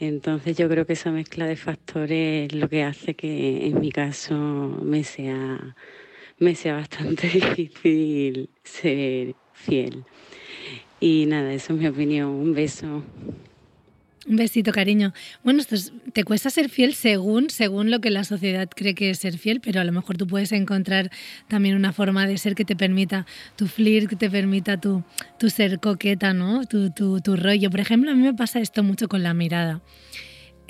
[0.00, 3.92] Entonces yo creo que esa mezcla de factores es lo que hace que en mi
[3.92, 4.34] caso
[4.82, 5.76] me sea,
[6.38, 10.04] me sea bastante difícil ser fiel.
[11.00, 12.28] Y nada, eso es mi opinión.
[12.28, 13.02] Un beso.
[14.26, 15.14] Un besito, cariño.
[15.42, 19.10] Bueno, esto es- te cuesta ser fiel según, según lo que la sociedad cree que
[19.10, 21.10] es ser fiel, pero a lo mejor tú puedes encontrar
[21.48, 23.24] también una forma de ser que te permita
[23.56, 25.02] tu flirt, que te permita tu,
[25.38, 26.66] tu ser coqueta, ¿no?
[26.66, 27.70] Tu, tu, rollo.
[27.70, 29.80] Por ejemplo, a mí me pasa esto mucho con la mirada.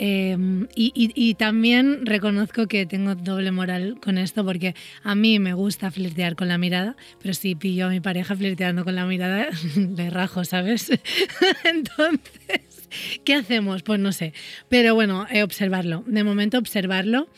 [0.03, 0.35] Eh,
[0.75, 5.53] y, y- y también reconozco que tengo doble moral con esto porque a mí me
[5.53, 9.49] gusta flirtear con la mirada, pero si pillo a mi pareja flirteando con la mirada,
[9.77, 10.91] le rajo, ¿sabes?
[11.65, 12.70] Entonces,
[13.25, 13.83] ¿qué hacemos?
[13.83, 14.33] Pues no sé.
[14.69, 16.05] Pero bueno, eh, observarlo.
[16.07, 17.29] De momento observarlo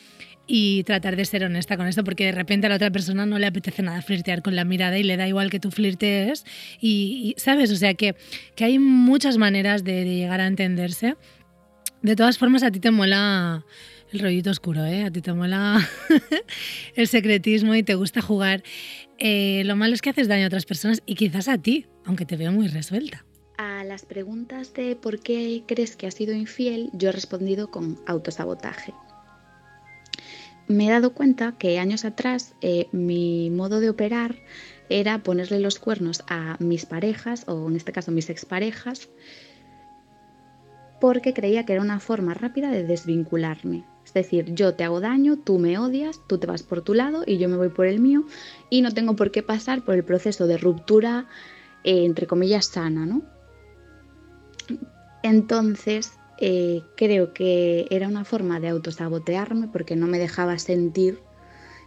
[0.47, 3.39] y tratar de ser honesta con esto porque de repente a la otra persona no
[3.39, 6.45] le apetece nada flirtear con la mirada y le da igual que tú flirtees
[6.81, 7.71] y, y, ¿sabes?
[7.71, 8.17] O sea que,
[8.57, 11.17] que hay muchas maneras de, de llegar a entenderse.
[12.03, 13.65] De todas formas, a ti te mola
[14.13, 15.05] el rollito oscuro, ¿eh?
[15.05, 15.89] A ti te mola
[16.97, 18.63] el secretismo y te gusta jugar.
[19.19, 22.27] Eh, lo malo es que haces daño a otras personas y quizás a ti, aunque
[22.27, 23.25] te veo muy resuelta.
[23.65, 27.97] A las preguntas de por qué crees que has sido infiel, yo he respondido con
[28.07, 28.93] autosabotaje.
[30.67, 34.35] Me he dado cuenta que años atrás eh, mi modo de operar
[34.89, 39.09] era ponerle los cuernos a mis parejas, o en este caso mis exparejas,
[41.01, 43.85] porque creía que era una forma rápida de desvincularme.
[44.05, 47.23] Es decir, yo te hago daño, tú me odias, tú te vas por tu lado
[47.25, 48.25] y yo me voy por el mío
[48.71, 51.29] y no tengo por qué pasar por el proceso de ruptura,
[51.85, 53.32] eh, entre comillas, sana, ¿no?
[55.23, 61.20] Entonces, eh, creo que era una forma de autosabotearme porque no me dejaba sentir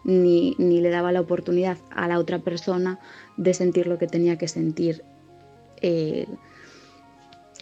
[0.05, 2.99] ni, ni le daba la oportunidad a la otra persona
[3.37, 5.03] de sentir lo que tenía que sentir
[5.81, 6.27] eh,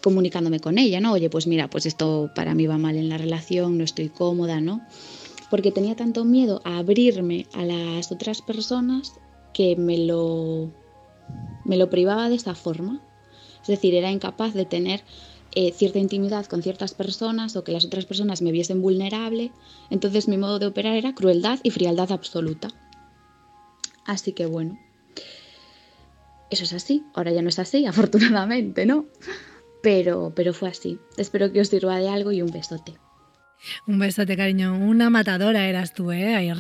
[0.04, 1.14] comunicándome con ella, ¿no?
[1.14, 4.60] Oye, pues mira, pues esto para mí va mal en la relación, no estoy cómoda,
[4.60, 4.82] ¿no?
[5.50, 9.14] Porque tenía tanto miedo a abrirme a las otras personas
[9.54, 10.72] que me lo,
[11.64, 13.02] me lo privaba de esa forma.
[13.62, 15.04] Es decir, era incapaz de tener
[15.56, 19.52] eh, cierta intimidad con ciertas personas o que las otras personas me viesen vulnerable.
[19.90, 22.70] Entonces mi modo de operar era crueldad y frialdad absoluta.
[24.06, 24.80] Así que bueno,
[26.50, 27.04] eso es así.
[27.14, 29.06] Ahora ya no es así, afortunadamente, ¿no?
[29.82, 31.00] Pero, pero fue así.
[31.18, 32.94] Espero que os sirva de algo y un besote.
[33.88, 34.76] Un besote, cariño.
[34.76, 36.36] Una matadora eras tú, ¿eh?
[36.36, 36.52] Ahí,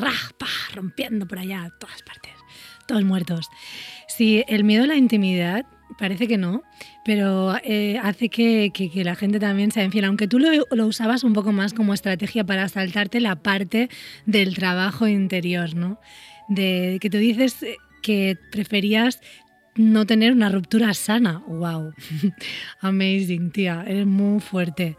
[0.74, 2.34] rompiendo por allá, todas partes.
[2.88, 3.50] Todos muertos.
[4.08, 5.66] Sí, el miedo a la intimidad
[5.98, 6.64] parece que no,
[7.04, 10.88] pero eh, hace que, que, que, la gente también sea infiel, aunque tú lo, lo,
[10.88, 13.89] usabas un poco más como estrategia para saltarte la parte
[14.26, 16.00] del trabajo interior, ¿no?
[16.48, 17.58] De que tú dices
[18.02, 19.20] que preferías
[19.76, 21.44] no tener una ruptura sana.
[21.48, 21.94] ¡Wow!
[22.82, 24.98] Amazing, tía, eres muy fuerte.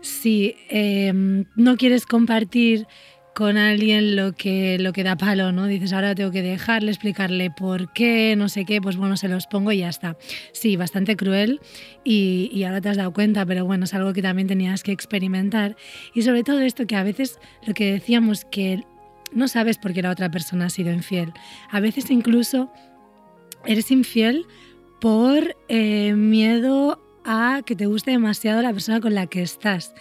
[0.00, 1.12] Si eh,
[1.56, 2.86] no quieres compartir
[3.34, 5.66] con alguien lo que, lo que da palo, ¿no?
[5.66, 9.46] Dices, ahora tengo que dejarle, explicarle por qué, no sé qué, pues bueno, se los
[9.46, 10.16] pongo y ya está.
[10.52, 11.60] Sí, bastante cruel
[12.04, 15.76] y, ahora te has dado cuenta, pero bueno, es algo que también tenías que experimentar.
[16.14, 18.84] Y sobre todo esto que a veces lo que decíamos que
[19.32, 21.32] no sabes por qué la otra persona ha sido infiel.
[21.70, 22.70] A veces incluso
[23.64, 24.46] eres infiel
[25.00, 29.94] por eh, miedo a que te guste demasiado la persona con la que estás.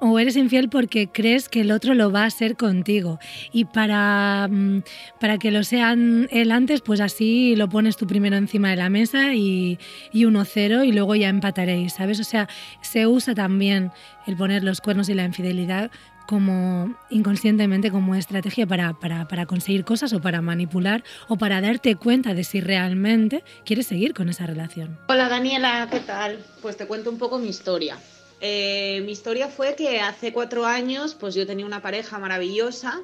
[0.00, 3.18] O eres infiel porque crees que el otro lo va a ser contigo.
[3.52, 4.82] Y para, mm,
[5.20, 8.90] para que lo sean él antes, pues así lo pones tú primero encima de la
[8.90, 9.78] mesa y,
[10.12, 12.20] y 1-0 y luego ya empataréis, ¿sabes?
[12.20, 12.48] O sea,
[12.80, 13.90] se usa también
[14.26, 15.90] el poner los cuernos y la infidelidad
[16.26, 21.96] como inconscientemente como estrategia para, para, para, conseguir cosas o para manipular o para darte
[21.96, 24.98] cuenta de si realmente quieres seguir con esa relación.
[25.08, 26.44] Hola Daniela, ¿qué tal?
[26.62, 27.98] Pues te cuento un poco mi historia.
[28.40, 33.00] Eh, mi historia fue que hace cuatro años pues yo tenía una pareja maravillosa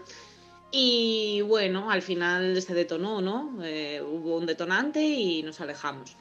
[0.70, 3.58] y bueno, al final se detonó, ¿no?
[3.62, 6.16] Eh, hubo un detonante y nos alejamos.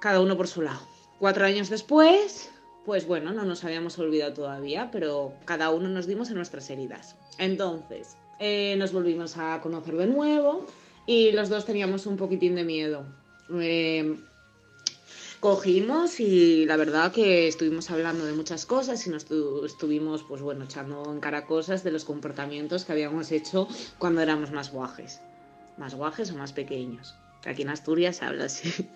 [0.00, 0.80] Cada uno por su lado.
[1.18, 2.50] Cuatro años después,
[2.84, 7.14] pues bueno, no nos habíamos olvidado todavía, pero cada uno nos dimos en nuestras heridas.
[7.38, 10.66] Entonces, eh, nos volvimos a conocer de nuevo
[11.06, 13.04] y los dos teníamos un poquitín de miedo.
[13.52, 14.16] Eh,
[15.40, 20.40] cogimos y la verdad que estuvimos hablando de muchas cosas y nos estu- estuvimos, pues
[20.42, 23.68] bueno, echando en cara cosas de los comportamientos que habíamos hecho
[23.98, 25.20] cuando éramos más guajes.
[25.76, 27.14] Más guajes o más pequeños.
[27.42, 28.72] que Aquí en Asturias se habla así.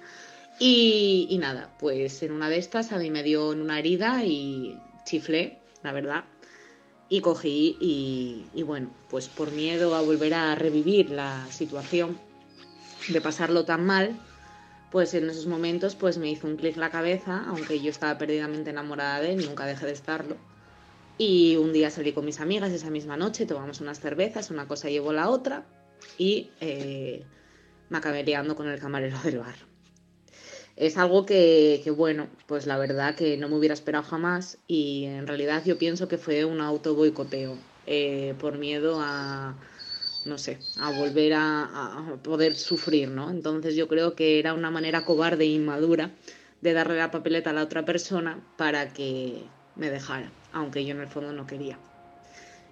[0.61, 4.77] Y, nada, pues en una de estas a mí me dio en una herida y
[5.05, 6.25] chiflé, la verdad.
[7.09, 12.19] Y cogí y, y bueno, pues por miedo a volver a revivir la situación
[13.09, 14.19] de pasarlo tan mal,
[14.91, 18.71] pues en esos momentos pues me hizo un clic la cabeza, aunque yo estaba perdidamente
[18.71, 20.37] enamorada de él, nunca dejé de estarlo.
[21.19, 24.89] Y un día salí con mis amigas esa misma noche, tomamos unas cervezas, una cosa
[24.89, 25.67] llevó la otra
[26.17, 27.25] y eh,
[27.89, 29.68] me acabé liando con el camarero del bar.
[30.79, 35.27] Es algo que, bueno, pues la verdad que no me hubiera esperado jamás y en
[35.27, 37.57] realidad yo pienso que fue un auto boicoteo
[37.89, 39.57] eh, por miedo a,
[40.25, 43.29] no sé, a volver a, a poder sufrir, ¿no?
[43.29, 46.13] Entonces yo creo que era una manera cobarde e inmadura
[46.61, 49.43] de darle la papeleta a la otra persona para que
[49.75, 51.77] me dejara, aunque yo en el fondo no quería.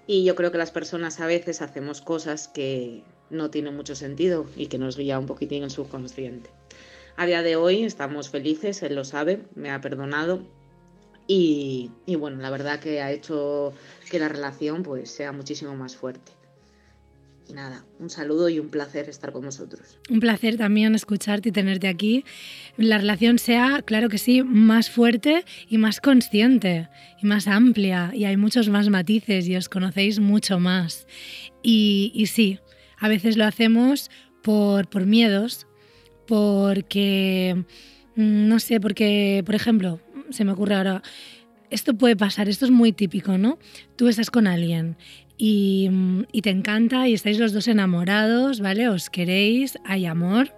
[0.07, 4.47] Y yo creo que las personas a veces hacemos cosas que no tienen mucho sentido
[4.57, 6.56] y que nos guía un poquitín el subconsciente.
[7.19, 10.47] A día de hoy estamos felices, él lo sabe, me ha perdonado
[11.27, 13.73] y, bueno, la verdad que ha hecho
[14.11, 16.33] que la relación pues sea muchísimo más fuerte.
[17.49, 19.99] Y nada, un saludo y un placer estar con vosotros.
[20.11, 22.25] Un placer también escucharte y tenerte aquí.
[22.77, 26.89] La relación sea, claro que sí, más fuerte y más consciente
[27.23, 31.07] y más amplia y hay muchos más matices y os conocéis mucho más.
[31.63, 32.59] Y, sí,
[32.99, 34.11] a veces lo hacemos
[34.43, 35.67] por miedos,
[36.27, 37.65] porque,
[38.17, 40.01] mm, no sé, porque, por ejemplo,
[40.31, 41.03] se me ocurre ahora,
[41.71, 43.59] esto puede pasar, esto es muy típico, ¿no?
[43.97, 44.97] Tú estás con alguien
[45.39, 48.89] y, mm, y te encanta y estáis los dos enamorados, ¿vale?
[48.89, 50.55] Os queréis, hay amor,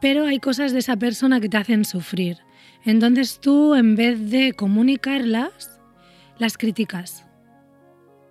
[0.00, 2.38] pero hay cosas de esa persona que te hacen sufrir.
[2.84, 5.80] Entonces tú, en vez de comunicarlas,
[6.38, 7.24] las criticas,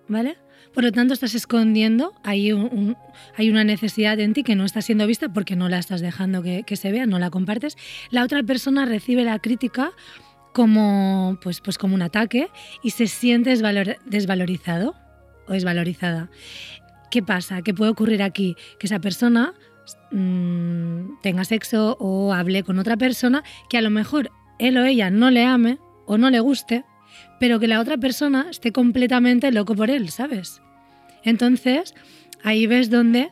[0.08, 0.36] ¿vale?
[0.74, 2.52] Por lo tanto, estás escondiendo, hay,
[3.36, 6.42] hay una necesidad en ti que no está siendo vista porque no la estás dejando
[6.42, 7.76] que, se vea, no la compartes.
[8.10, 9.92] La otra persona recibe la crítica
[10.52, 12.48] como, pues, pues como un ataque
[12.82, 14.94] y se siente desvalor, desvalorizado
[15.46, 16.30] o desvalorizada.
[17.10, 17.62] ¿Qué pasa?
[17.62, 18.56] ¿Qué puede ocurrir aquí?
[18.78, 19.54] Que esa persona
[20.10, 25.10] mmm, tenga sexo o hable con otra persona que a lo mejor él o ella
[25.10, 26.84] no le ame o no le guste,
[27.38, 30.60] pero que la otra persona esté completamente loco por él, ¿sabes?
[31.24, 31.94] Entonces,
[32.42, 33.30] ahí ves donde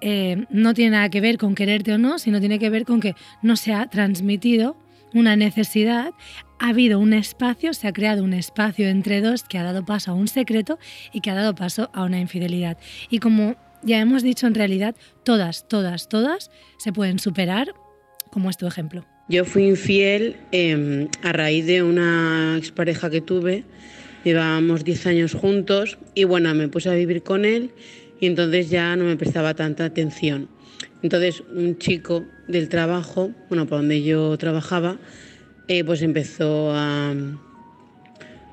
[0.00, 3.00] eh, no tiene nada que ver con quererte o no, sino tiene que ver con
[3.00, 4.76] que no se ha transmitido
[5.14, 6.10] una necesidad,
[6.58, 10.10] ha habido un espacio, se ha creado un espacio entre dos que ha dado paso
[10.10, 10.78] a un secreto
[11.12, 12.76] y que ha dado paso a una infidelidad.
[13.08, 14.94] Y como ya hemos dicho, en realidad
[15.24, 17.72] todas, todas, todas se pueden superar,
[18.30, 19.06] como es tu ejemplo.
[19.28, 23.64] Yo fui infiel eh, a raíz de una expareja que tuve.
[24.22, 27.72] Llevábamos 10 años juntos y bueno, me puse a vivir con él
[28.20, 30.48] y entonces ya no me prestaba tanta atención.
[31.02, 34.96] Entonces un chico del trabajo, bueno, por donde yo trabajaba,
[35.66, 37.12] eh, pues empezó a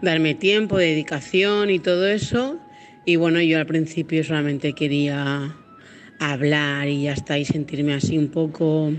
[0.01, 2.59] darme tiempo, dedicación y todo eso.
[3.05, 5.55] Y bueno, yo al principio solamente quería
[6.19, 8.91] hablar y ya está, y sentirme así un poco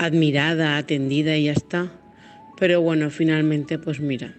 [0.00, 1.92] admirada, atendida y ya está.
[2.58, 4.34] Pero bueno, finalmente pues mira,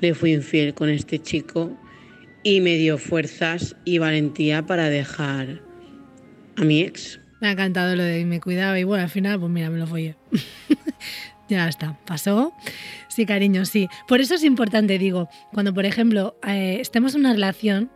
[0.00, 1.76] le fui infiel con este chico
[2.42, 5.62] y me dio fuerzas y valentía para dejar
[6.56, 7.20] a mi ex.
[7.40, 9.86] Me ha encantado lo de me cuidaba y bueno, al final pues mira, me lo
[9.86, 10.16] follé.
[11.48, 12.52] ya está, pasó.
[13.08, 13.88] Sí, cariño, sí.
[14.08, 17.90] Por eso es importante, digo, cuando por ejemplo eh, estemos en una relación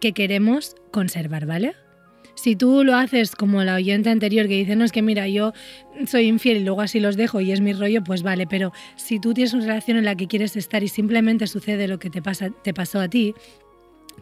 [0.00, 1.74] que queremos conservar, ¿vale?
[2.36, 5.52] Si tú lo haces como la oyente anterior que dice, no, es que mira, yo
[6.06, 9.18] soy infiel y luego así los dejo y es mi rollo, pues vale, pero si
[9.18, 12.20] tú tienes una relación en la que quieres estar y simplemente sucede lo que te,
[12.20, 13.34] pasa, te pasó a ti,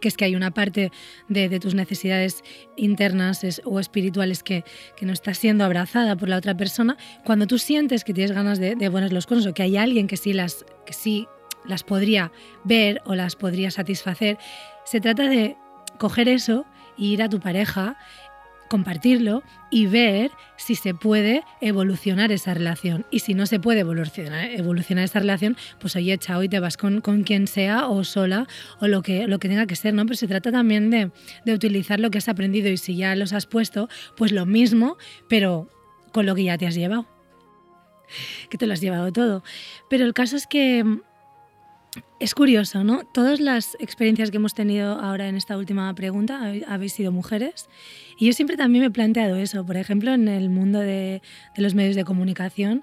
[0.00, 0.92] que es que hay una parte
[1.28, 2.42] de, tus necesidades
[2.76, 4.64] internas o espirituales que,
[4.96, 8.60] que, no está siendo abrazada por la otra persona, cuando tú sientes que tienes ganas
[8.60, 11.26] de, de poner los cuernos o que hay alguien que sí las, que sí
[11.64, 12.30] las podría
[12.62, 14.38] ver o las podría satisfacer,
[14.84, 15.56] se trata de
[15.98, 17.96] coger eso ir a tu pareja,
[18.68, 23.06] compartirlo y ver si se puede evolucionar esa relación.
[23.10, 24.50] Y si no se puede evolucionar,
[25.04, 28.46] esa relación, pues oye, chao y te vas con, con quien sea o sola
[28.80, 30.04] o lo que, lo que tenga que ser, ¿no?
[30.06, 31.10] Pero se trata también de,
[31.44, 34.96] de utilizar lo que has aprendido y si ya los has puesto, pues lo mismo,
[35.28, 35.68] pero
[36.12, 37.06] con lo que ya te has llevado.
[38.50, 39.42] Que te lo has llevado todo.
[39.88, 40.84] Pero el caso es que
[42.24, 43.04] Es curioso, ¿no?
[43.04, 47.68] Todas las experiencias que hemos tenido ahora en esta última pregunta habéis sido mujeres.
[48.18, 49.66] Y yo siempre también me he planteado eso.
[49.66, 51.20] Por ejemplo, en el mundo de,
[51.54, 52.82] de los medios de comunicación,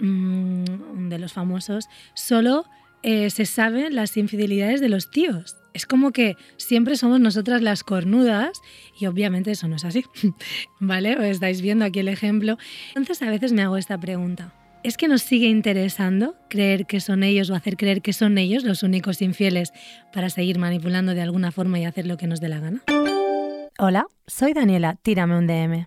[0.00, 2.64] mm, de los famosos, solo
[3.04, 5.54] eh, se saben las infidelidades de los tíos.
[5.74, 8.62] Es como que siempre somos nosotras las cornudas
[8.98, 10.04] y obviamente eso no es así.
[10.80, 11.16] ¿Vale?
[11.16, 12.58] Os estáis viendo aquí el ejemplo.
[12.96, 14.52] Entonces a veces me hago esta pregunta.
[14.84, 18.64] ¿Es que nos sigue interesando creer que son ellos o hacer creer que son ellos
[18.64, 19.72] los únicos infieles
[20.12, 22.82] para seguir manipulando de alguna forma y hacer lo que nos dé la gana?
[23.78, 25.86] Hola, soy Daniela, tírame un DM.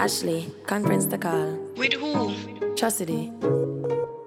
[0.00, 1.56] Ashley, conference the call.
[1.76, 2.34] With who?
[2.74, 3.30] Chastity.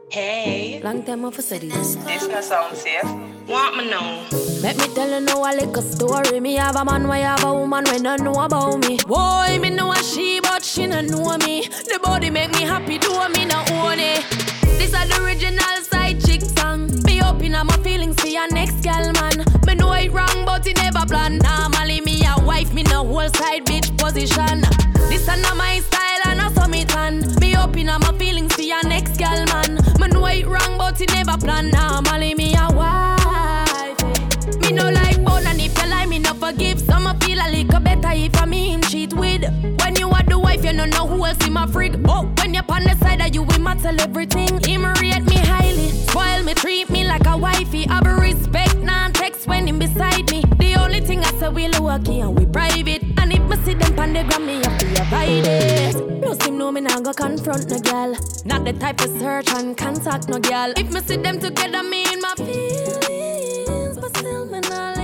[0.10, 0.80] Hey.
[0.84, 1.68] Long time off a city.
[1.68, 1.98] This
[2.30, 3.04] not sound safe.
[3.48, 4.24] Want me know?
[4.62, 6.40] Let me tell you now a little story.
[6.40, 8.98] Me have a man, why have a woman when don't know about me.
[9.06, 9.67] Boy, me
[10.88, 11.68] she don't know me.
[11.68, 14.24] The body make me happy, do me not own it.
[14.78, 16.90] This is the original side chick song.
[17.04, 19.44] Be open up my feelings for your next gal, man.
[19.66, 21.40] Me know it wrong, but it never plan.
[21.40, 24.62] Normally me a wife, me no whole side bitch position.
[25.10, 27.36] This is not my style and I saw me tan.
[27.40, 29.80] Me open up my feelings for your next gal, man.
[30.00, 31.70] Me know it wrong, but it never plan.
[31.72, 34.04] Normally me a wife.
[34.04, 34.58] eh.
[34.62, 36.80] Me no like bone and if you like me no forgive.
[36.80, 39.44] Some feel a little better if I me him cheat with.
[39.82, 40.07] When you are
[40.68, 41.94] you no know who else in my frig.
[42.10, 44.60] Oh, when you're on the side of you, we might tell everything.
[44.64, 47.88] Him rate me highly, spoil me, treat me like a wifey.
[47.88, 50.42] I be respect, non text when him beside me.
[50.60, 53.04] The only thing I say we lucky and we private.
[53.18, 56.22] And if me see them on the gram, me have to avoid it.
[56.22, 58.18] Plus him know me nah go confront no girl.
[58.44, 60.74] Not the type of search and contact no girl.
[60.76, 64.97] If me see them together, me in my feelings, but still me nah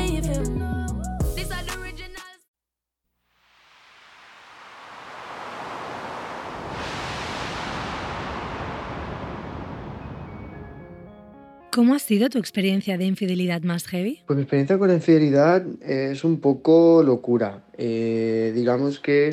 [11.74, 14.22] ¿Cómo ha sido tu experiencia de infidelidad más heavy?
[14.28, 17.64] Pues mi experiencia con la infidelidad es un poco locura.
[17.80, 19.32] Eh, digamos que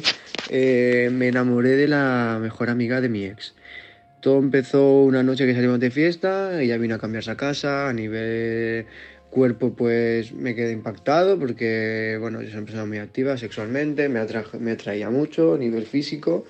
[0.49, 3.55] eh, me enamoré de la mejor amiga de mi ex.
[4.21, 7.93] Todo empezó una noche que salimos de fiesta, ella vino a cambiarse a casa, a
[7.93, 8.87] nivel
[9.29, 14.19] cuerpo pues me quedé impactado porque bueno, yo soy una persona muy activa sexualmente, me,
[14.19, 16.45] atra- me atraía mucho a nivel físico,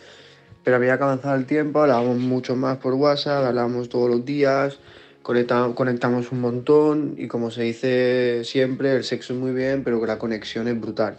[0.64, 4.78] pero había que avanzar el tiempo, hablábamos mucho más por WhatsApp, hablábamos todos los días,
[5.22, 10.04] conecta- conectamos un montón y como se dice siempre, el sexo es muy bien, pero
[10.06, 11.18] la conexión es brutal.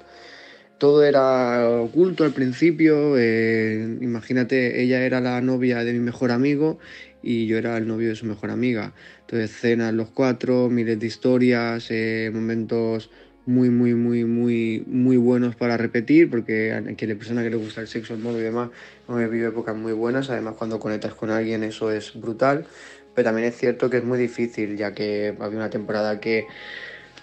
[0.77, 6.79] Todo era oculto al principio, eh, imagínate, ella era la novia de mi mejor amigo
[7.21, 8.93] y yo era el novio de su mejor amiga.
[9.21, 13.11] Entonces cenas los cuatro, miles de historias, eh, momentos
[13.45, 17.81] muy, muy, muy, muy, muy buenos para repetir, porque a la persona que le gusta
[17.81, 18.69] el sexo, el modo y demás,
[19.07, 20.29] hemos vivido épocas muy buenas.
[20.29, 22.65] Además, cuando conectas con alguien, eso es brutal.
[23.13, 26.47] Pero también es cierto que es muy difícil, ya que había una temporada que,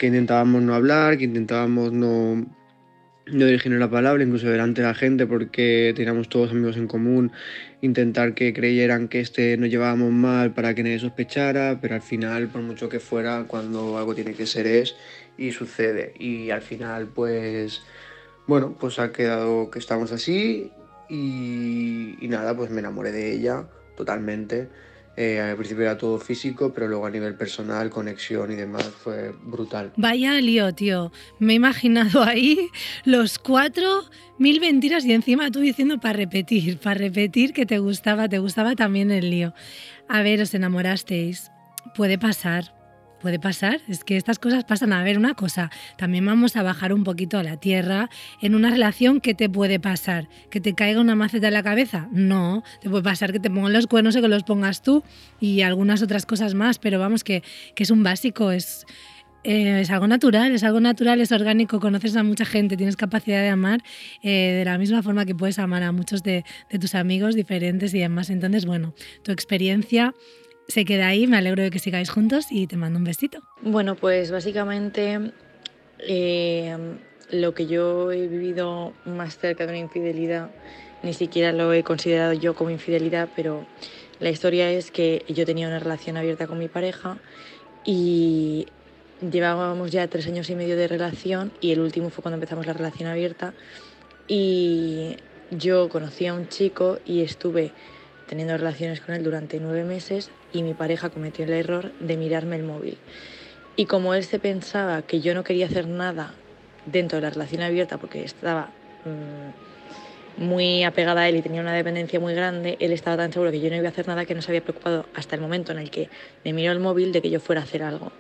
[0.01, 2.47] intentábamos no hablar, que intentábamos no,
[3.32, 7.32] no dirigir la palabra, incluso delante de la gente, porque teníamos todos amigos en común,
[7.80, 12.49] intentar que creyeran que este nos llevábamos mal para que nadie sospechara, pero al final,
[12.49, 14.95] por mucho que fuera, cuando algo tiene que ser es
[15.36, 16.14] y sucede.
[16.18, 17.82] Y al final, pues,
[18.47, 20.70] bueno, pues ha quedado que estamos así
[21.09, 23.64] y, y nada, pues me enamoré de ella
[23.97, 24.68] totalmente.
[25.21, 29.33] Eh, al principio era todo físico, pero luego a nivel personal, conexión y demás fue
[29.43, 29.93] brutal.
[29.97, 31.11] Vaya lío, tío.
[31.41, 32.69] Me he imaginado ahí
[33.05, 34.05] los cuatro
[34.39, 38.77] mil mentiras y encima tú diciendo para repetir, para repetir que te gustaba, te gustaba
[38.77, 39.55] también el lío.
[40.07, 41.51] A ver, os enamorasteis.
[41.97, 42.78] Puede pasar,
[43.19, 43.81] puede pasar.
[43.89, 44.93] Es que estas cosas pasan.
[44.93, 48.09] A ver, una cosa, también vamos a bajar un poquito a la tierra.
[48.41, 50.29] En una relación, ¿qué te puede pasar?
[50.51, 52.09] ¿Que te caiga una maceta en la cabeza?
[52.12, 55.03] No, te puede pasar que te pongan los cuernos o que los pongas tú
[55.41, 57.43] y algunas otras cosas más, pero vamos, que,
[57.75, 58.87] que es un básico, es,
[59.45, 63.41] eh, es algo natural, es algo natural, es orgánico, conoces a mucha gente, tienes capacidad
[63.41, 63.83] de amar
[64.23, 67.95] eh, de la misma forma que puedes amar a muchos de, de tus amigos diferentes
[67.95, 68.31] y demás.
[68.31, 70.14] Entonces, bueno, tu experiencia
[70.69, 73.41] se queda ahí, me alegro de que sigáis juntos y te mando un besito.
[73.62, 75.33] Bueno, pues básicamente
[75.99, 76.77] eh,
[77.31, 80.51] lo que yo he vivido más cerca de una infidelidad,
[81.03, 83.66] ni siquiera lo he considerado yo como infidelidad, pero
[84.21, 87.19] la historia es que yo tenía una relación abierta con mi pareja
[87.85, 88.66] y
[89.21, 92.75] llevábamos ya tres años y medio de relación y el último fue cuando empezamos la
[92.75, 93.55] relación abierta
[94.27, 95.16] y
[95.51, 97.73] yo conocí a un chico y estuve
[98.27, 102.57] teniendo relaciones con él durante nueve meses y mi pareja cometió el error de mirarme
[102.57, 102.99] el móvil.
[103.76, 106.34] Y como él se pensaba que yo no quería hacer nada
[106.86, 108.70] dentro de la relación abierta porque estaba
[109.05, 113.51] mm, muy apegada a él y tenía una dependencia muy grande, él estaba tan seguro
[113.51, 115.72] que yo no iba a hacer nada que no se había preocupado hasta el momento
[115.72, 116.09] en el que
[116.44, 118.12] me miró el móvil de que yo fuera a hacer algo.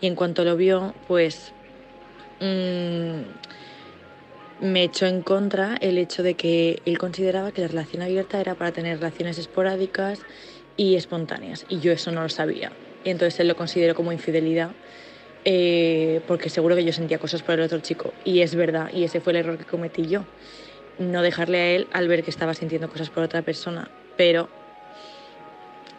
[0.00, 1.52] Y en cuanto lo vio, pues
[2.40, 3.20] mm,
[4.60, 8.54] me echó en contra el hecho de que él consideraba que la relación abierta era
[8.54, 10.20] para tener relaciones esporádicas
[10.76, 11.66] y espontáneas.
[11.68, 12.72] Y yo eso no lo sabía.
[13.04, 14.70] Entonces él lo consideró como infidelidad.
[15.48, 18.12] eh, porque seguro que yo sentía cosas por el otro chico.
[18.24, 20.24] Y es verdad, y ese fue el error que cometí yo.
[20.98, 23.88] No dejarle a él al ver que estaba sintiendo cosas por otra persona.
[24.16, 24.48] Pero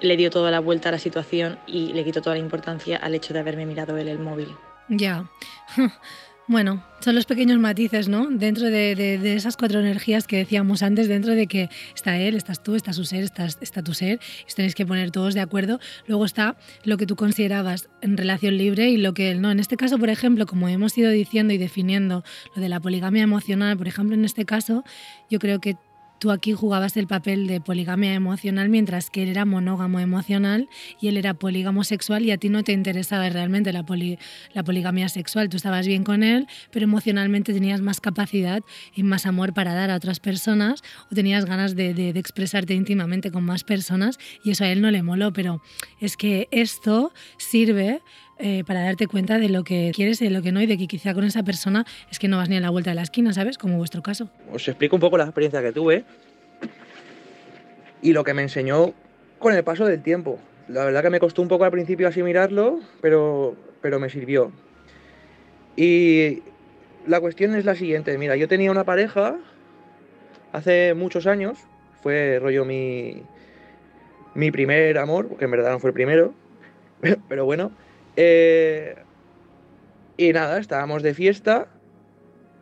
[0.01, 3.15] le dio toda la vuelta a la situación y le quitó toda la importancia al
[3.15, 4.53] hecho de haberme mirado él el móvil.
[4.89, 5.25] Ya.
[6.49, 8.27] Bueno, son los pequeños matices, ¿no?
[8.29, 12.63] Dentro de, de- esas cuatro energías que decíamos antes, dentro de que está él, estás
[12.63, 15.81] tú, está su ser, está tu ser, os tenéis que poner todos de acuerdo.
[16.05, 19.51] Luego está lo que tú considerabas en relación libre y lo que él no.
[19.51, 22.23] En este caso, por ejemplo, como hemos ido diciendo y definiendo
[22.55, 24.85] lo de la poligamia emocional, por ejemplo, en este caso,
[25.29, 25.75] yo creo que
[26.19, 30.67] tú aquí jugabas el papel de poligamia emocional mientras que él era monógamo emocional
[30.99, 34.17] y él era polígamo sexual y a ti no te interesaba realmente la, poli-
[34.53, 35.49] la poligamia sexual.
[35.49, 38.61] Tú estabas bien con él, pero emocionalmente tenías más capacidad
[38.95, 42.73] y más amor para dar a otras personas o tenías ganas de, de- de expresarte
[42.73, 45.33] íntimamente con más personas y eso a él no le moló.
[45.33, 45.61] Pero
[45.99, 48.01] es que esto sirve
[48.39, 50.77] eh, para darte cuenta de lo que quieres y de lo que no y de
[50.77, 53.01] que quizá con esa persona es que no vas ni a la vuelta de la
[53.01, 53.57] esquina, ¿sabes?
[53.57, 54.29] Como vuestro caso.
[54.51, 56.05] Os explico un poco la experiencia que tuve
[58.01, 58.93] y lo que me enseñó
[59.39, 60.39] con el paso del tiempo.
[60.67, 64.51] La verdad que me costó un poco al principio asimilarlo, pero, pero me sirvió.
[65.75, 66.43] Y
[67.07, 68.17] la cuestión es la siguiente.
[68.17, 69.37] Mira, yo tenía una pareja
[70.51, 71.57] hace muchos años.
[72.03, 73.23] Fue rollo mi,
[74.35, 76.33] mi primer amor, porque en verdad no fue el primero.
[77.29, 77.71] Pero bueno.
[78.17, 78.95] Eh,
[80.17, 81.67] y nada, estábamos de fiesta.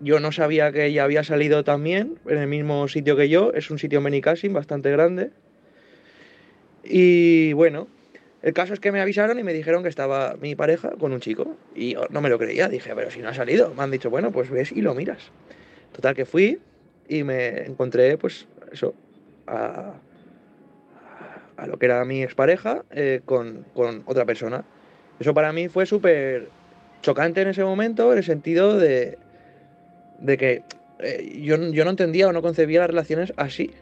[0.01, 3.53] Yo no sabía que ella había salido también en el mismo sitio que yo.
[3.53, 5.31] Es un sitio en Benicassim bastante grande.
[6.83, 7.87] Y bueno,
[8.43, 11.21] el caso es que me avisaron y me dijeron que estaba mi pareja con un
[11.21, 11.55] chico.
[11.73, 12.67] Y yo no me lo creía.
[12.67, 13.73] Dije, pero si no ha salido.
[13.73, 15.31] Me han dicho, bueno, pues ves y lo miras.
[15.93, 16.59] Total que fui
[17.07, 18.93] y me encontré, pues, eso,
[19.47, 19.93] a,
[21.55, 24.65] a lo que era mi expareja eh, con, con otra persona.
[25.19, 26.49] Eso para mí fue súper
[27.01, 29.17] chocante en ese momento, en el sentido de,
[30.19, 30.63] de que
[30.99, 33.73] eh, yo, yo no entendía o no concebía las relaciones así.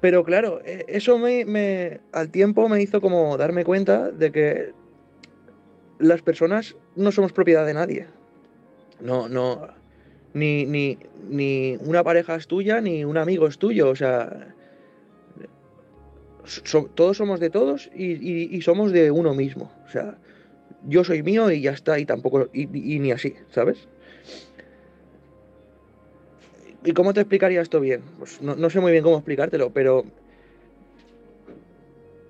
[0.00, 4.72] Pero claro, eh, eso me, me- al tiempo me hizo como darme cuenta de que
[5.98, 8.06] las personas no somos propiedad de nadie.
[9.00, 9.68] No, no,
[10.34, 10.98] ni, ni,
[11.28, 13.90] ni una pareja es tuya, ni un amigo es tuyo.
[13.90, 14.54] O sea,
[16.94, 19.70] todos somos de todos y, somos de uno mismo.
[19.86, 20.16] O sea,
[20.86, 23.78] yo soy mío y ya está, y tampoco, y, y- ni así, ¿sabes?
[26.84, 28.02] ¿Y cómo te explicaría esto bien?
[28.18, 30.04] Pues no, sé muy bien cómo explicártelo, pero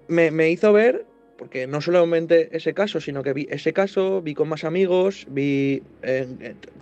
[0.08, 1.06] me, me hizo ver,
[1.38, 5.82] porque no solamente ese caso, sino que vi ese caso, vi con más amigos, vi...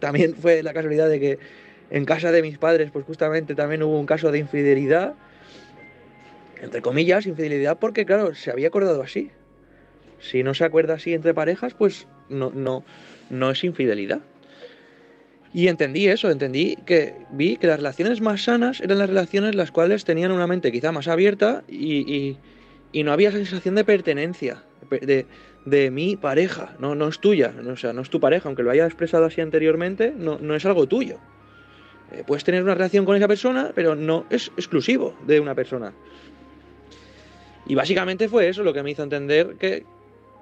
[0.01, 1.39] también fue la casualidad de que
[1.91, 5.15] en casa de mis padres, pues justamente también hubo un caso de infidelidad,
[6.61, 9.31] entre comillas, infidelidad, porque claro, se había acordado así.
[10.21, 12.85] Si no se acuerda así entre parejas, pues no, no,
[13.31, 14.21] no es infidelidad.
[15.53, 19.73] Y entendí eso, entendí que vi que las relaciones más sanas eran las relaciones las
[19.73, 22.39] cuales tenían una mente quizá más abierta y,
[22.93, 25.27] y- no había sensación de pertenencia, de,
[25.65, 28.63] de mi pareja, no, no es tuya, no, o sea, no es tu pareja, aunque
[28.63, 31.19] lo haya expresado así anteriormente, no, no es algo tuyo.
[32.13, 35.93] Eh, puedes tener una relación con esa persona, pero no es exclusivo de una persona.
[37.71, 39.85] Y básicamente fue eso lo que me hizo entender que,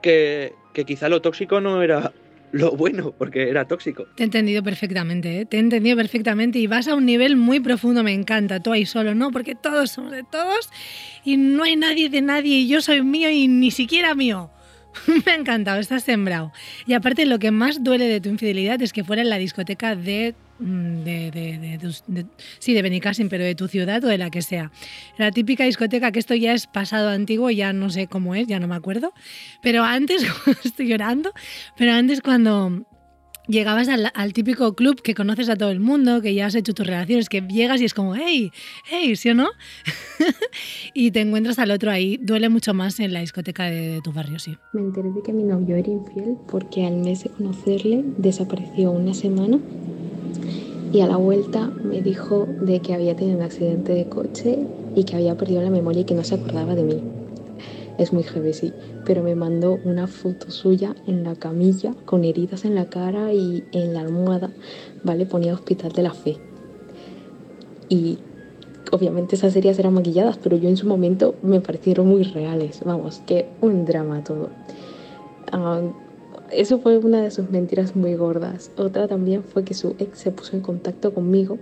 [0.01, 2.11] que, que quizá lo tóxico no era
[2.53, 4.07] lo bueno, porque era tóxico.
[4.17, 5.45] Te he entendido perfectamente, ¿eh?
[5.45, 8.87] te he entendido perfectamente y vas a un nivel muy profundo, me encanta, tú ahí
[8.87, 9.31] solo, ¿no?
[9.31, 10.71] Porque todos somos de todos
[11.23, 14.51] y no hay nadie de nadie y yo soy mío y ni siquiera mío.
[15.27, 16.51] me ha encantado, estás sembrado.
[16.87, 19.95] Y aparte lo que más duele de tu infidelidad es que fuera en la discoteca
[19.95, 20.35] de...
[20.59, 22.27] mm, De, de, de
[22.59, 24.71] sí, de Benicassim, pero de tu ciudad o de la que sea.
[25.17, 28.59] La típica discoteca, que esto ya es pasado antiguo, ya no sé cómo es, ya
[28.59, 29.13] no me acuerdo.
[29.63, 30.25] Pero antes,
[30.65, 31.33] estoy llorando,
[31.77, 32.87] pero antes cuando
[33.49, 36.75] llegabas al, al típico club que conoces a todo el mundo, que ya has hecho
[36.75, 38.53] tus relaciones, que llegas y es como, hey,
[38.85, 39.49] hey, ¿sí o no?
[40.95, 42.19] y te encuentras al otro ahí.
[42.21, 44.57] Duele mucho más en la discoteca de, de tu barrio, sí.
[44.75, 49.15] Me enteré de que mi novio era infiel porque al mes de conocerle desapareció una
[49.15, 49.59] semana
[50.93, 54.59] y a la vuelta me dijo de que había tenido un accidente de coche
[54.95, 57.03] y que había perdido la memoria y que no se acordaba de mí.
[57.99, 58.73] Es muy heavy, sí,
[59.05, 63.65] pero me mandó una foto suya en la camilla con heridas en la cara y
[63.73, 64.51] en la almohada,
[65.03, 65.27] ¿vale?
[65.27, 66.37] Ponía Hospital de la Fe.
[67.89, 68.19] y
[68.93, 72.81] obviamente esas series eran maquilladas, pero yo en su momento me parecieron muy reales.
[72.85, 74.51] Vamos, que un drama todo.
[75.53, 75.83] Ah,
[76.51, 78.71] eso fue una de sus mentiras muy gordas.
[78.77, 81.59] Otra también fue que su ex se puso en contacto conmigo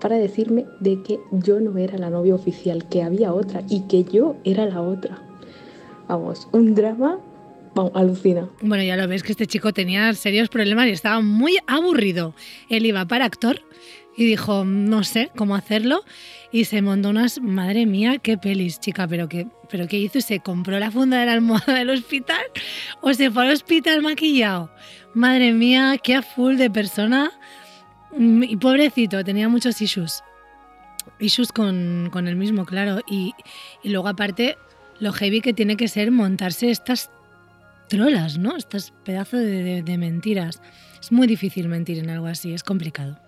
[0.00, 4.04] para decirme de que yo no era la novia oficial, que había otra y que
[4.04, 5.22] yo era la otra.
[6.08, 7.18] Vamos, un drama,
[7.74, 8.48] vamos, alucina.
[8.60, 12.34] Bueno, ya lo ves que este chico tenía serios problemas y estaba muy aburrido.
[12.68, 13.60] Él iba para actor
[14.16, 16.02] y dijo, no sé cómo hacerlo.
[16.54, 20.40] Y se montó unas, madre mía, qué pelis, chica, pero qué, pero qué hizo, se
[20.40, 22.42] compró la funda de la almohada del hospital
[23.00, 24.70] o se fue al hospital maquillado.
[25.14, 27.32] Madre mía, qué full de persona.
[28.16, 30.22] Mm, Y pobrecito, tenía muchos issues.
[31.18, 33.00] Issues con, con el mismo, claro.
[33.08, 33.32] Y,
[33.82, 34.58] y luego aparte,
[35.00, 37.10] lo heavy que tiene que ser montarse estas
[37.88, 38.56] trolas, ¿no?
[38.56, 40.60] Estas pedazos de, de- de mentiras.
[41.00, 43.18] Es muy difícil mentir en algo así, es complicado.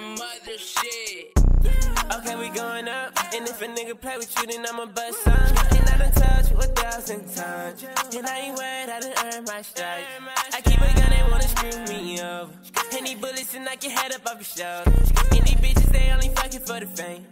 [0.00, 1.32] Some other shit.
[2.12, 3.12] Okay, we going up.
[3.34, 5.34] And if a nigga play with you, then I'ma bust some.
[5.34, 7.84] And I done told you a thousand times.
[8.16, 10.06] And I ain't worried, I done earned my stripes.
[10.52, 12.52] I keep a gun, they wanna screw me over.
[12.92, 15.12] Any bullets and knock your head up off your shoulders.
[15.32, 17.26] And these bitches, they only fucking for the fame.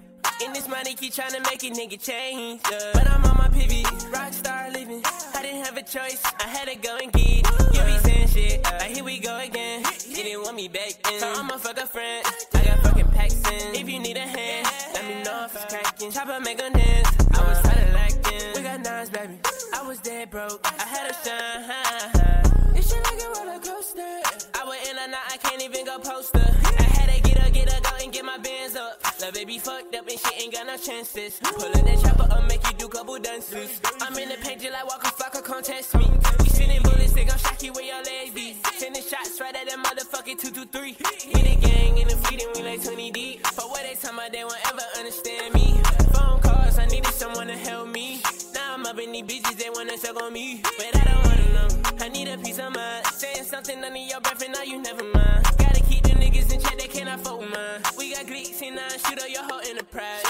[0.45, 2.61] And this money keep trying to make a nigga change.
[2.71, 2.91] yeah.
[2.95, 5.03] But I'm on my pivot, rockstar living.
[5.35, 7.47] I didn't have a choice, I had to go and get it.
[7.75, 9.85] You be saying shit, like here we go again.
[10.07, 11.21] You didn't want me back then.
[11.21, 12.25] So I'ma fuck a friend.
[12.55, 13.75] I got fucking packs in.
[13.75, 16.13] If you need a hand, let me know if it's cracking.
[16.13, 17.09] Chopper make a dance.
[17.33, 18.53] I was tired of lacking.
[18.55, 19.39] We got nines, baby.
[19.75, 20.61] I was dead broke.
[20.65, 22.75] I had a shine.
[22.75, 24.23] This shit like a roller coaster.
[24.55, 26.47] I went in or not, I can't even go poster.
[26.79, 29.03] I had to get get up, go and get my bands up.
[29.19, 31.41] The baby fucked up and she ain't got no chances.
[31.43, 33.81] Pull in that chopper up, make you do couple dances.
[34.01, 36.07] I'm in the paint like Walker Flocker, come test me.
[36.41, 38.57] We spinning bullets, they gon' shock you where your legs be.
[38.77, 40.97] Sending shots right at that motherfucking 223.
[41.35, 43.43] We the gang in the fleet and we like 20 deep.
[43.57, 45.81] But what they talking about, they won't ever understand me.
[46.13, 48.21] Phone calls, I needed someone to help me.
[48.55, 50.63] Now I'm up in these bitches, they wanna suck on me.
[50.63, 51.69] But I don't wanna know.
[52.01, 53.07] I need a piece of mind.
[53.07, 55.58] Saying something under your breath and now you never mind.
[56.89, 57.81] They cannot fuck with mine.
[57.97, 60.25] We got Greeks and nine, shoot up your whole enterprise.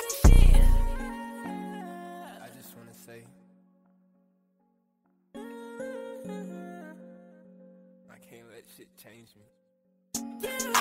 [2.34, 3.22] I just wanna say.
[8.10, 9.42] I can't let shit change me.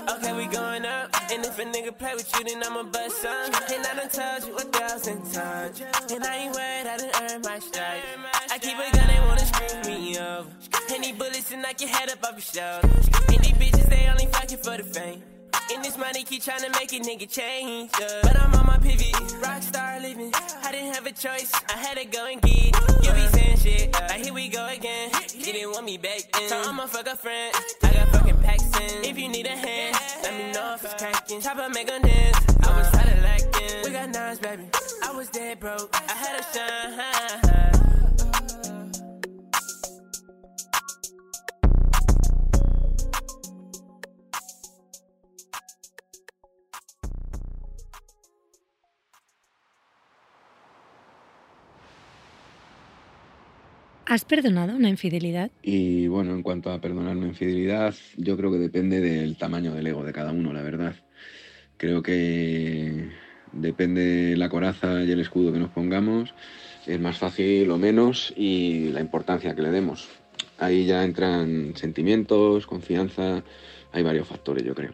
[0.09, 1.15] Okay, we going up.
[1.31, 3.31] And if a nigga play with you, then I'ma bust some.
[3.73, 5.81] And I done told you a thousand times.
[6.11, 8.05] And I ain't worried, I done earned my stripes.
[8.51, 10.49] I keep a gun, they wanna screw me over.
[10.89, 13.09] Any bullets and knock your head up off your shoulders.
[13.27, 15.21] And these bitches, they only fucking for the fame.
[15.73, 17.91] And this money keep trying to make a nigga change.
[17.99, 18.19] yeah.
[18.23, 20.31] But I'm on my pivot, rockstar living.
[20.63, 23.05] I didn't have a choice, I had to go and get it.
[23.05, 25.11] You be saying shit, like here we go again.
[25.35, 26.49] You didn't want me back then.
[26.49, 27.53] So I'ma fuck a friend.
[27.83, 29.03] I got fucking packs in.
[29.03, 31.41] If you need a hand, let me know if it's cracking.
[31.41, 32.37] Chopper make a dance.
[32.63, 33.83] I was tired of lacking.
[33.83, 34.63] We got nines, baby.
[35.03, 35.89] I was dead broke.
[35.93, 37.86] I had a shine.
[54.09, 55.51] ¿Has perdonado una infidelidad?
[55.61, 59.85] Y bueno, en cuanto a perdonar una infidelidad, yo creo que depende del tamaño del
[59.85, 60.95] ego de cada uno, la verdad.
[61.75, 63.09] Creo que
[63.51, 66.33] depende de la coraza y el escudo que nos pongamos,
[66.85, 70.07] es más fácil o menos y la importancia que le demos.
[70.57, 73.43] Ahí ya entran sentimientos, confianza,
[73.91, 74.93] hay varios factores, yo creo.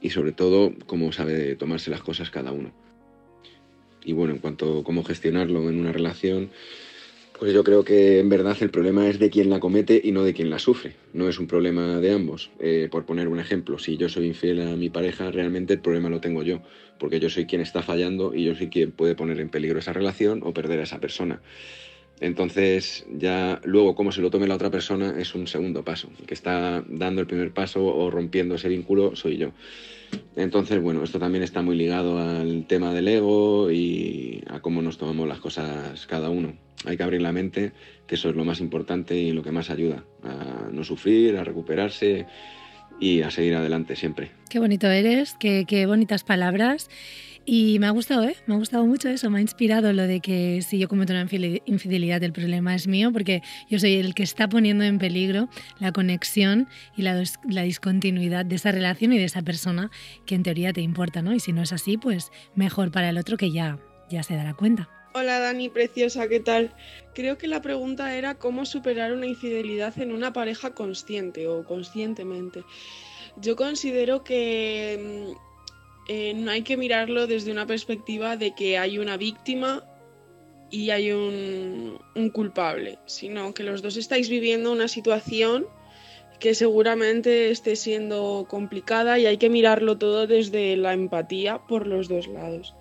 [0.00, 2.72] Y sobre todo, cómo sabe tomarse las cosas cada uno.
[4.02, 6.50] Y bueno, en cuanto a cómo gestionarlo en una relación,
[7.38, 10.22] pues yo creo que en verdad el problema es de quien la comete y no
[10.24, 10.94] de quien la sufre.
[11.12, 12.50] No es un problema de ambos.
[12.60, 16.08] Eh, por poner un ejemplo, si yo soy infiel a mi pareja, realmente el problema
[16.08, 16.60] lo tengo yo,
[16.98, 19.92] porque yo soy quien está fallando y yo soy quien puede poner en peligro esa
[19.92, 21.40] relación o perder a esa persona.
[22.20, 26.08] Entonces, ya luego cómo se lo tome la otra persona es un segundo paso.
[26.18, 29.52] El que está dando el primer paso o rompiendo ese vínculo soy yo.
[30.36, 34.98] Entonces, bueno, esto también está muy ligado al tema del ego y a cómo nos
[34.98, 36.54] tomamos las cosas cada uno.
[36.84, 37.72] Hay que abrir la mente,
[38.06, 41.44] que eso es lo más importante y lo que más ayuda a no sufrir, a
[41.44, 42.26] recuperarse
[43.00, 44.30] y a seguir adelante siempre.
[44.50, 46.90] Qué bonito eres, qué, qué bonitas palabras.
[47.48, 48.34] Y me ha gustado, ¿eh?
[48.46, 51.22] Me ha gustado mucho eso, me ha inspirado lo de que si yo cometo una
[51.22, 53.40] infide- infidelidad el problema es mío, porque
[53.70, 56.66] yo soy el que está poniendo en peligro la conexión
[56.96, 59.92] y la, la discontinuidad de esa relación y de esa persona
[60.26, 61.32] que en teoría te importa, ¿no?
[61.34, 63.78] Y si no es así, pues mejor para el otro que ya,
[64.10, 64.88] ya se dará cuenta.
[65.14, 66.74] Hola Dani, preciosa, ¿qué tal?
[67.14, 72.64] Creo que la pregunta era cómo superar una infidelidad en una pareja consciente o conscientemente.
[73.40, 75.46] Yo considero que mm,
[76.08, 79.82] eh, no hay que mirarlo desde una perspectiva de que hay una víctima
[80.70, 81.98] y hay un,
[82.32, 85.66] culpable, sino que los dos estáis viviendo una situación
[86.40, 92.08] que seguramente esté siendo complicada y hay que mirarlo todo desde la empatía por los
[92.08, 92.74] dos lados.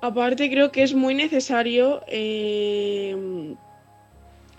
[0.00, 3.54] Aparte creo que es muy necesario eh,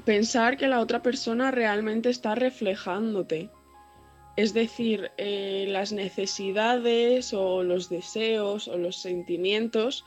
[0.06, 3.50] pensar que la otra persona realmente está reflejándote.
[4.38, 10.06] Es decir, eh, las necesidades o los deseos o los sentimientos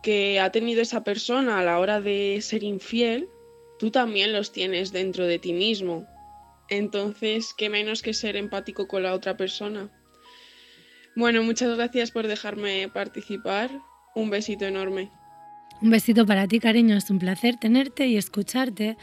[0.00, 3.28] que ha tenido esa persona a la hora de ser infiel,
[3.80, 6.06] tú también los tienes dentro de ti mismo.
[6.68, 9.90] Entonces, ¿qué menos que ser empático con la otra persona?
[11.16, 13.70] Bueno, muchas gracias por dejarme participar.
[14.14, 15.10] Un besito enorme.
[15.82, 16.96] Un besito para ti, cariño.
[16.96, 18.96] Es un placer tenerte y escucharte.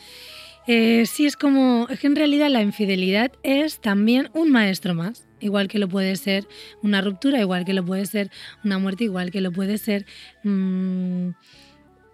[0.67, 5.27] Eh, sí, es como, es que en realidad la infidelidad es también un maestro más,
[5.39, 6.47] igual que lo puede ser
[6.81, 8.31] una ruptura, igual que lo puede ser
[8.63, 10.05] una muerte, igual que lo puede ser
[10.43, 11.29] mm,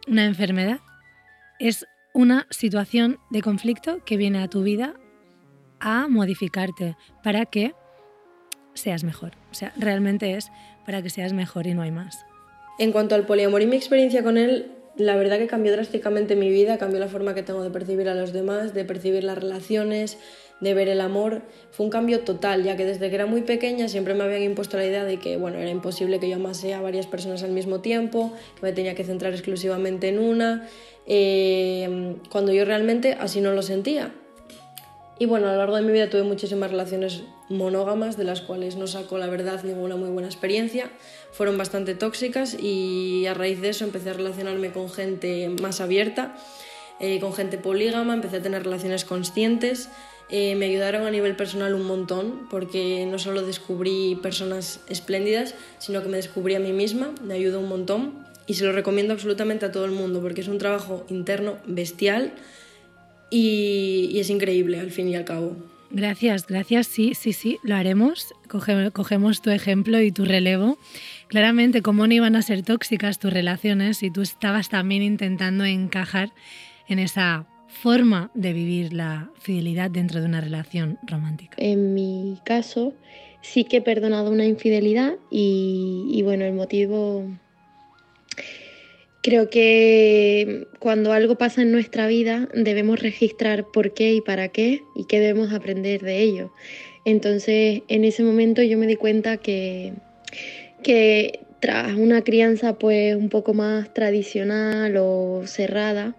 [0.07, 0.79] una enfermedad.
[1.59, 4.95] Es una situación de conflicto que viene a tu vida
[5.79, 7.73] a modificarte para que
[8.73, 9.31] seas mejor.
[9.51, 10.51] O sea, realmente es
[10.85, 12.25] para que seas mejor y no hay más.
[12.79, 14.71] En cuanto al poliamor y mi experiencia con él,
[15.05, 18.15] la verdad que cambió drásticamente mi vida, cambió la forma que tengo de percibir a
[18.15, 20.17] los demás, de percibir las relaciones,
[20.59, 21.41] de ver el amor.
[21.71, 24.77] Fue un cambio total, ya que desde que era muy pequeña siempre me habían impuesto
[24.77, 27.81] la idea de que bueno, era imposible que yo amase a varias personas al mismo
[27.81, 30.67] tiempo, que me tenía que centrar exclusivamente en una,
[31.07, 34.13] eh, cuando yo realmente así no lo sentía.
[35.21, 38.75] Y bueno, a lo largo de mi vida tuve muchísimas relaciones monógamas, de las cuales
[38.75, 40.89] no saco la verdad ninguna muy buena experiencia.
[41.31, 46.35] Fueron bastante tóxicas y a raíz de eso empecé a relacionarme con gente más abierta,
[46.99, 49.89] eh, con gente polígama, empecé a tener relaciones conscientes.
[50.29, 56.01] Eh, me ayudaron a nivel personal un montón porque no solo descubrí personas espléndidas, sino
[56.01, 59.65] que me descubrí a mí misma, me ayudó un montón y se lo recomiendo absolutamente
[59.65, 62.33] a todo el mundo porque es un trabajo interno bestial
[63.29, 65.55] y, es increíble al fin y al cabo.
[65.89, 66.87] Gracias, gracias.
[66.87, 68.33] Sí, sí, sí, lo haremos.
[68.93, 70.77] cogemos tu ejemplo y tu relevo.
[71.31, 76.33] Claramente, ¿cómo no iban a ser tóxicas tus relaciones si tú estabas también intentando encajar
[76.89, 81.55] en esa forma de vivir la fidelidad dentro de una relación romántica?
[81.57, 82.93] En mi caso,
[83.39, 87.25] sí que he perdonado una infidelidad y, y bueno, el motivo
[89.23, 94.81] Creo que cuando algo pasa en nuestra vida debemos registrar por qué y para qué
[94.97, 96.51] y qué debemos aprender de ello.
[97.05, 99.93] Entonces, en ese momento yo me di cuenta que,
[100.81, 106.15] que tras una crianza pues un poco más tradicional o cerrada,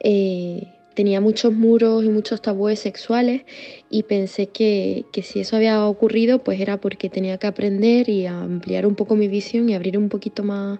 [0.00, 3.42] eh, tenía muchos muros y muchos tabúes sexuales
[3.90, 8.86] y pensé que, si eso había ocurrido pues era porque tenía que aprender y ampliar
[8.86, 10.78] un poco mi visión y abrir un poquito más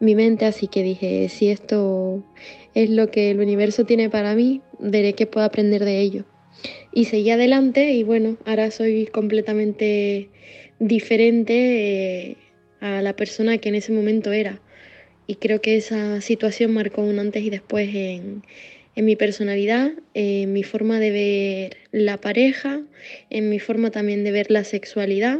[0.00, 2.24] mi mente, así que dije, si esto
[2.74, 6.24] es lo que el universo tiene para mí, veré que puedo aprender de ello.
[6.92, 10.30] Y seguí adelante y bueno, ahora soy completamente
[10.78, 12.36] diferente eh,
[12.82, 14.60] a la persona que en ese momento era.
[15.26, 18.42] Y creo que esa situación marcó un antes y después en,
[18.96, 22.82] en mi personalidad, en mi forma de ver la pareja,
[23.30, 25.38] en mi forma también de ver la sexualidad.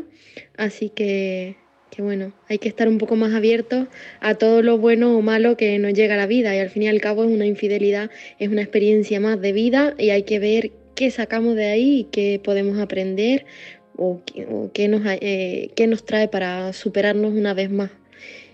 [0.57, 1.57] Así que,
[1.91, 3.89] que bueno, hay que estar un poco más abiertos
[4.21, 6.55] a todo lo bueno o malo que nos llega a la vida.
[6.55, 9.95] Y al fin y al cabo es una infidelidad, es una experiencia más de vida
[9.99, 13.47] y hay que ver qué sacamos de ahí y qué podemos aprender
[13.97, 14.21] o,
[14.73, 17.91] qué, nos, eh, qué nos trae para superarnos una vez más.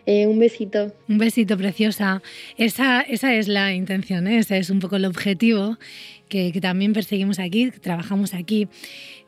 [0.07, 0.95] Eh, un besito.
[1.07, 2.23] Un besito, preciosa.
[2.57, 4.39] Esa, esa es la intención, ¿eh?
[4.39, 5.79] ese es un poco el objetivo
[6.29, 8.69] que, también perseguimos aquí, que trabajamos aquí.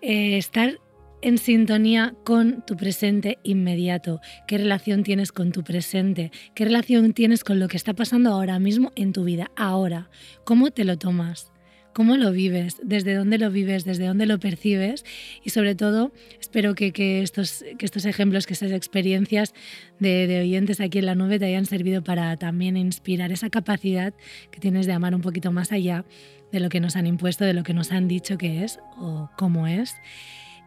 [0.01, 0.78] Estar
[1.23, 4.20] en sintonía con tu presente inmediato.
[4.47, 6.31] ¿Qué relación tienes con tu presente?
[6.55, 9.51] ¿Qué relación tienes con lo que está pasando ahora mismo en tu vida?
[9.57, 10.09] Ahora.
[10.45, 11.53] ¿Cómo te lo tomas?
[11.93, 15.05] Cómo lo vives, desde dónde lo vives, desde dónde lo percibes
[15.45, 19.55] y sobre todo espero que, estos, que estos ejemplos, que estas experiencias
[19.99, 24.15] de, de, oyentes aquí en la nube te hayan servido para también inspirar esa capacidad
[24.51, 26.05] que tienes de amar un poquito más allá
[26.53, 29.31] de lo que nos han impuesto, de lo que nos han dicho que es o
[29.37, 29.95] cómo es.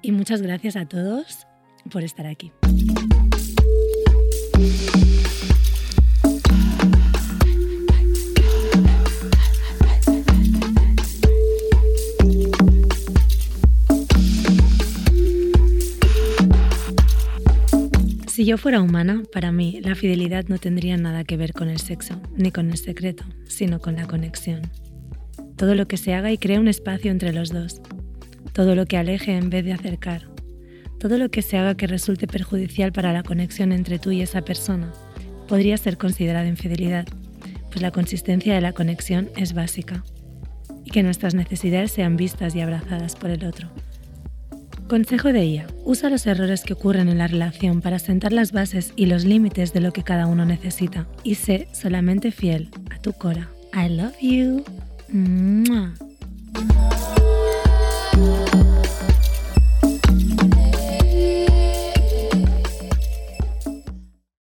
[0.01, 1.47] Y muchas gracias a todos
[1.89, 2.51] por estar aquí.
[18.33, 21.77] Si yo fuera humana, para mí la fidelidad no tendría nada que ver con el
[21.77, 24.63] sexo, ni con el secreto, sino con la conexión.
[25.55, 27.79] Todo lo que se haga y crea un espacio entre los dos.
[28.51, 30.29] Todo lo que aleje en vez de acercar.
[30.99, 34.41] Todo lo que se haga que resulte perjudicial para la conexión entre tú y esa
[34.41, 34.91] persona
[35.47, 37.05] podría ser considerado infidelidad,
[37.69, 40.03] pues la consistencia de la conexión es básica
[40.83, 43.69] y que nuestras necesidades sean vistas y abrazadas por el otro.
[44.93, 48.93] Consejo de ella, usa los errores que ocurren en la relación para sentar las bases
[48.95, 53.11] y los límites de lo que cada uno necesita y sé solamente fiel a tu
[53.11, 53.49] cora.
[53.73, 54.63] I love you.